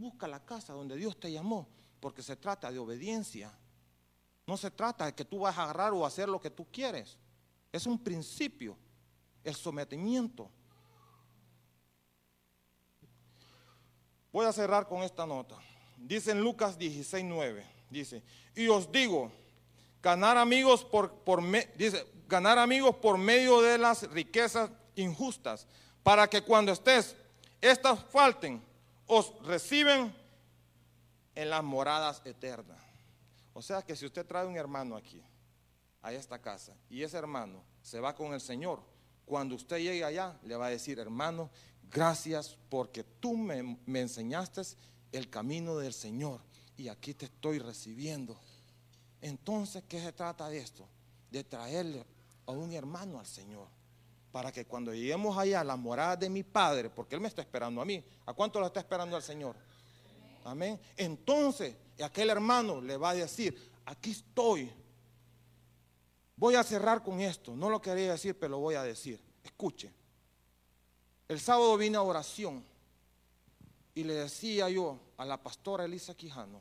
busca 0.00 0.26
la 0.26 0.44
casa 0.44 0.72
donde 0.72 0.96
Dios 0.96 1.18
te 1.20 1.30
llamó, 1.30 1.68
porque 2.00 2.22
se 2.22 2.36
trata 2.36 2.72
de 2.72 2.78
obediencia. 2.78 3.52
No 4.46 4.56
se 4.56 4.70
trata 4.70 5.06
de 5.06 5.14
que 5.14 5.24
tú 5.24 5.40
vas 5.40 5.56
a 5.56 5.64
agarrar 5.64 5.92
o 5.92 6.04
hacer 6.04 6.28
lo 6.28 6.40
que 6.40 6.50
tú 6.50 6.66
quieres. 6.72 7.18
Es 7.70 7.86
un 7.86 8.02
principio, 8.02 8.76
el 9.44 9.54
sometimiento. 9.54 10.50
Voy 14.32 14.46
a 14.46 14.52
cerrar 14.52 14.88
con 14.88 15.02
esta 15.02 15.26
nota. 15.26 15.56
Dice 15.96 16.30
en 16.32 16.40
Lucas 16.40 16.78
16, 16.78 17.24
9, 17.26 17.66
dice, 17.90 18.22
y 18.54 18.68
os 18.68 18.90
digo, 18.90 19.30
ganar 20.02 20.38
amigos 20.38 20.84
por, 20.84 21.12
por 21.12 21.42
dice, 21.76 22.06
ganar 22.26 22.58
amigos 22.58 22.96
por 22.96 23.18
medio 23.18 23.60
de 23.60 23.76
las 23.76 24.10
riquezas 24.10 24.70
injustas, 24.94 25.66
para 26.02 26.28
que 26.28 26.42
cuando 26.42 26.72
estés, 26.72 27.16
estas 27.60 28.02
falten, 28.04 28.62
os 29.12 29.34
reciben 29.42 30.14
en 31.34 31.50
las 31.50 31.64
moradas 31.64 32.22
eternas. 32.24 32.80
O 33.52 33.60
sea 33.60 33.82
que 33.82 33.96
si 33.96 34.06
usted 34.06 34.24
trae 34.24 34.46
un 34.46 34.56
hermano 34.56 34.96
aquí, 34.96 35.20
a 36.02 36.12
esta 36.12 36.38
casa, 36.38 36.74
y 36.88 37.02
ese 37.02 37.18
hermano 37.18 37.62
se 37.82 37.98
va 37.98 38.14
con 38.14 38.32
el 38.32 38.40
Señor, 38.40 38.80
cuando 39.26 39.56
usted 39.56 39.78
llegue 39.78 40.04
allá, 40.04 40.38
le 40.44 40.54
va 40.54 40.66
a 40.66 40.70
decir, 40.70 41.00
hermano, 41.00 41.50
gracias 41.90 42.56
porque 42.68 43.02
tú 43.02 43.36
me, 43.36 43.76
me 43.84 44.00
enseñaste 44.00 44.62
el 45.10 45.28
camino 45.28 45.76
del 45.76 45.92
Señor 45.92 46.40
y 46.76 46.86
aquí 46.88 47.12
te 47.12 47.26
estoy 47.26 47.58
recibiendo. 47.58 48.40
Entonces, 49.20 49.82
¿qué 49.88 50.00
se 50.00 50.12
trata 50.12 50.48
de 50.48 50.58
esto? 50.58 50.88
De 51.32 51.42
traerle 51.42 52.06
a 52.46 52.52
un 52.52 52.72
hermano 52.72 53.18
al 53.18 53.26
Señor 53.26 53.66
para 54.32 54.52
que 54.52 54.64
cuando 54.64 54.94
lleguemos 54.94 55.36
allá 55.36 55.60
a 55.60 55.64
la 55.64 55.76
morada 55.76 56.16
de 56.16 56.30
mi 56.30 56.42
Padre, 56.42 56.90
porque 56.90 57.14
Él 57.16 57.20
me 57.20 57.28
está 57.28 57.42
esperando 57.42 57.80
a 57.80 57.84
mí, 57.84 58.04
¿a 58.26 58.32
cuánto 58.32 58.60
lo 58.60 58.66
está 58.66 58.80
esperando 58.80 59.16
al 59.16 59.22
Señor? 59.22 59.56
Amén. 60.44 60.80
Entonces, 60.96 61.76
aquel 62.02 62.30
hermano 62.30 62.80
le 62.80 62.96
va 62.96 63.10
a 63.10 63.14
decir, 63.14 63.56
aquí 63.84 64.12
estoy. 64.12 64.70
Voy 66.36 66.54
a 66.54 66.62
cerrar 66.62 67.02
con 67.02 67.20
esto, 67.20 67.54
no 67.54 67.68
lo 67.68 67.82
quería 67.82 68.12
decir, 68.12 68.38
pero 68.38 68.52
lo 68.52 68.58
voy 68.58 68.74
a 68.74 68.82
decir. 68.82 69.22
Escuche. 69.42 69.92
El 71.28 71.38
sábado 71.38 71.76
vine 71.76 71.96
a 71.96 72.02
oración 72.02 72.64
y 73.94 74.04
le 74.04 74.14
decía 74.14 74.68
yo 74.68 74.98
a 75.16 75.24
la 75.24 75.42
pastora 75.42 75.84
Elisa 75.84 76.14
Quijano, 76.14 76.60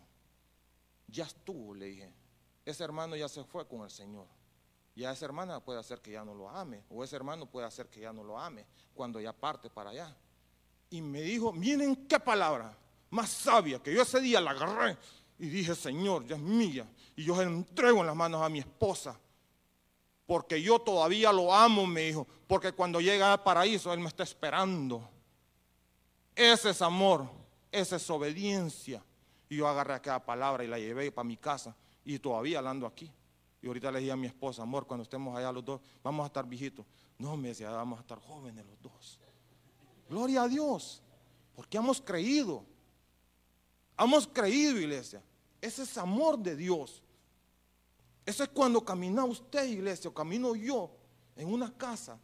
ya 1.07 1.25
estuvo, 1.25 1.73
le 1.73 1.85
dije, 1.85 2.13
ese 2.65 2.83
hermano 2.83 3.15
ya 3.15 3.29
se 3.29 3.43
fue 3.43 3.67
con 3.67 3.83
el 3.83 3.89
Señor. 3.89 4.27
Ya 4.99 5.13
esa 5.13 5.23
hermana 5.23 5.61
puede 5.61 5.79
hacer 5.79 6.01
que 6.01 6.11
ya 6.11 6.25
no 6.25 6.33
lo 6.33 6.49
ame, 6.49 6.83
o 6.89 7.05
ese 7.05 7.15
hermano 7.15 7.45
puede 7.45 7.65
hacer 7.65 7.87
que 7.87 8.01
ya 8.01 8.11
no 8.11 8.21
lo 8.21 8.37
ame 8.37 8.65
cuando 8.93 9.21
ya 9.21 9.31
parte 9.31 9.69
para 9.69 9.91
allá. 9.91 10.13
Y 10.89 11.01
me 11.01 11.21
dijo, 11.21 11.53
miren 11.53 12.05
qué 12.05 12.19
palabra 12.19 12.77
más 13.11 13.29
sabia, 13.29 13.81
que 13.81 13.93
yo 13.93 14.01
ese 14.01 14.19
día 14.19 14.41
la 14.41 14.51
agarré 14.51 14.97
Y 15.39 15.47
dije, 15.47 15.73
Señor, 15.73 16.25
ya 16.25 16.35
es 16.35 16.41
mía. 16.41 16.85
Y 17.15 17.23
yo 17.23 17.41
entrego 17.41 18.01
en 18.01 18.07
las 18.07 18.15
manos 18.15 18.41
a 18.41 18.49
mi 18.49 18.59
esposa. 18.59 19.17
Porque 20.25 20.61
yo 20.61 20.79
todavía 20.79 21.31
lo 21.31 21.53
amo, 21.53 21.87
me 21.87 22.01
dijo. 22.01 22.27
Porque 22.45 22.73
cuando 22.73 22.99
llega 22.99 23.31
al 23.31 23.41
paraíso, 23.41 23.93
Él 23.93 24.01
me 24.01 24.09
está 24.09 24.23
esperando. 24.23 25.09
Ese 26.35 26.71
es 26.71 26.81
amor, 26.81 27.29
esa 27.71 27.95
es 27.95 28.09
obediencia. 28.09 29.01
Y 29.47 29.55
yo 29.55 29.67
agarré 29.69 29.93
aquella 29.93 30.23
palabra 30.23 30.65
y 30.65 30.67
la 30.67 30.77
llevé 30.77 31.09
para 31.09 31.25
mi 31.25 31.37
casa. 31.37 31.73
Y 32.03 32.19
todavía 32.19 32.61
la 32.61 32.71
ando 32.71 32.85
aquí. 32.85 33.09
Y 33.61 33.67
ahorita 33.67 33.91
le 33.91 33.99
dije 33.99 34.11
a 34.11 34.15
mi 34.15 34.27
esposa, 34.27 34.61
amor, 34.61 34.87
cuando 34.87 35.03
estemos 35.03 35.37
allá 35.37 35.51
los 35.51 35.65
dos, 35.65 35.81
vamos 36.03 36.23
a 36.23 36.27
estar 36.27 36.45
viejitos. 36.45 36.85
No, 37.17 37.35
me 37.35 37.49
decía, 37.49 37.69
vamos 37.71 37.99
a 37.99 38.01
estar 38.01 38.19
jóvenes 38.19 38.65
los 38.65 38.81
dos. 38.81 39.19
Gloria 40.09 40.43
a 40.43 40.47
Dios, 40.47 41.01
porque 41.55 41.77
hemos 41.77 42.01
creído. 42.01 42.63
Hemos 43.97 44.25
creído, 44.27 44.79
iglesia. 44.79 45.21
Ese 45.61 45.83
es 45.83 45.97
amor 45.97 46.39
de 46.39 46.55
Dios. 46.55 47.03
Ese 48.25 48.43
es 48.43 48.49
cuando 48.49 48.83
camina 48.83 49.25
usted, 49.25 49.67
iglesia, 49.67 50.09
o 50.09 50.13
camino 50.13 50.55
yo 50.55 50.91
en 51.35 51.51
una 51.51 51.75
casa 51.75 52.17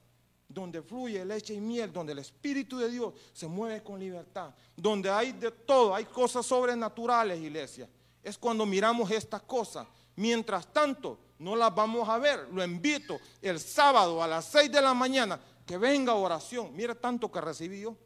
donde 0.47 0.81
fluye 0.81 1.25
leche 1.25 1.53
y 1.53 1.59
miel, 1.59 1.91
donde 1.91 2.13
el 2.13 2.19
Espíritu 2.19 2.77
de 2.77 2.89
Dios 2.89 3.13
se 3.33 3.47
mueve 3.47 3.83
con 3.83 3.99
libertad, 3.99 4.53
donde 4.75 5.09
hay 5.09 5.31
de 5.31 5.51
todo, 5.51 5.93
hay 5.93 6.05
cosas 6.05 6.45
sobrenaturales, 6.45 7.39
iglesia. 7.39 7.89
Es 8.23 8.37
cuando 8.37 8.65
miramos 8.65 9.11
estas 9.11 9.41
cosas. 9.41 9.87
Mientras 10.15 10.71
tanto, 10.71 11.19
no 11.39 11.55
las 11.55 11.73
vamos 11.73 12.07
a 12.07 12.17
ver. 12.17 12.47
Lo 12.51 12.63
invito 12.63 13.19
el 13.41 13.59
sábado 13.59 14.21
a 14.21 14.27
las 14.27 14.45
6 14.45 14.71
de 14.71 14.81
la 14.81 14.93
mañana 14.93 15.39
que 15.65 15.77
venga 15.77 16.13
oración. 16.13 16.75
Mira 16.75 16.95
tanto 16.95 17.31
que 17.31 17.41
recibí 17.41 17.81
yo. 17.81 17.97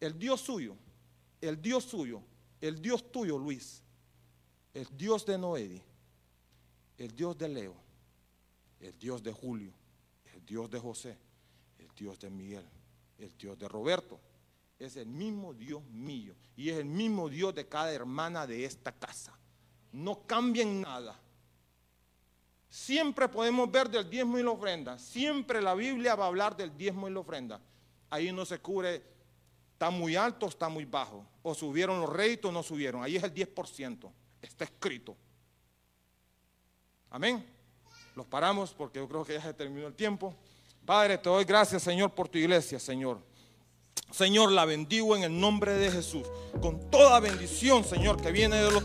El 0.00 0.18
Dios 0.18 0.40
suyo, 0.40 0.76
el 1.40 1.60
Dios 1.60 1.84
suyo, 1.84 2.22
el 2.60 2.80
Dios 2.80 3.10
tuyo, 3.10 3.38
Luis, 3.38 3.82
el 4.74 4.86
Dios 4.96 5.24
de 5.24 5.38
Noedi, 5.38 5.82
el 6.98 7.14
Dios 7.14 7.36
de 7.38 7.48
Leo, 7.48 7.74
el 8.80 8.98
Dios 8.98 9.22
de 9.22 9.32
Julio, 9.32 9.72
el 10.34 10.44
Dios 10.44 10.70
de 10.70 10.78
José, 10.78 11.18
el 11.78 11.88
Dios 11.94 12.18
de 12.18 12.30
Miguel, 12.30 12.64
el 13.18 13.36
Dios 13.36 13.58
de 13.58 13.68
Roberto. 13.68 14.20
Es 14.78 14.96
el 14.96 15.06
mismo 15.06 15.54
Dios 15.54 15.82
mío 15.86 16.34
y 16.54 16.68
es 16.68 16.76
el 16.76 16.84
mismo 16.84 17.30
Dios 17.30 17.54
de 17.54 17.66
cada 17.66 17.92
hermana 17.92 18.46
de 18.46 18.66
esta 18.66 18.92
casa. 18.92 19.38
No 19.92 20.26
cambien 20.26 20.82
nada. 20.82 21.18
Siempre 22.76 23.26
podemos 23.26 23.72
ver 23.72 23.88
del 23.88 24.08
diezmo 24.08 24.38
y 24.38 24.42
la 24.42 24.50
ofrenda. 24.50 24.98
Siempre 24.98 25.62
la 25.62 25.74
Biblia 25.74 26.14
va 26.14 26.24
a 26.24 26.26
hablar 26.26 26.54
del 26.54 26.76
diezmo 26.76 27.08
y 27.08 27.10
la 27.10 27.20
ofrenda. 27.20 27.58
Ahí 28.10 28.30
no 28.30 28.44
se 28.44 28.58
cubre, 28.58 29.02
está 29.72 29.88
muy 29.88 30.14
alto 30.14 30.44
o 30.44 30.48
está 30.50 30.68
muy 30.68 30.84
bajo. 30.84 31.24
O 31.42 31.54
subieron 31.54 32.02
los 32.02 32.10
réditos 32.10 32.50
o 32.50 32.52
no 32.52 32.62
subieron. 32.62 33.02
Ahí 33.02 33.16
es 33.16 33.22
el 33.22 33.32
10%. 33.32 34.12
Está 34.42 34.64
escrito. 34.64 35.16
Amén. 37.08 37.46
Los 38.14 38.26
paramos 38.26 38.74
porque 38.74 38.98
yo 38.98 39.08
creo 39.08 39.24
que 39.24 39.32
ya 39.32 39.40
se 39.40 39.54
terminó 39.54 39.86
el 39.86 39.94
tiempo. 39.94 40.34
Padre, 40.84 41.16
te 41.16 41.30
doy 41.30 41.46
gracias, 41.46 41.82
Señor, 41.82 42.14
por 42.14 42.28
tu 42.28 42.36
iglesia, 42.36 42.78
Señor. 42.78 43.22
Señor, 44.10 44.52
la 44.52 44.66
bendigo 44.66 45.16
en 45.16 45.22
el 45.22 45.40
nombre 45.40 45.72
de 45.72 45.90
Jesús. 45.90 46.26
Con 46.60 46.90
toda 46.90 47.20
bendición, 47.20 47.84
Señor, 47.84 48.20
que 48.20 48.32
viene 48.32 48.56
de 48.56 48.70
los... 48.70 48.84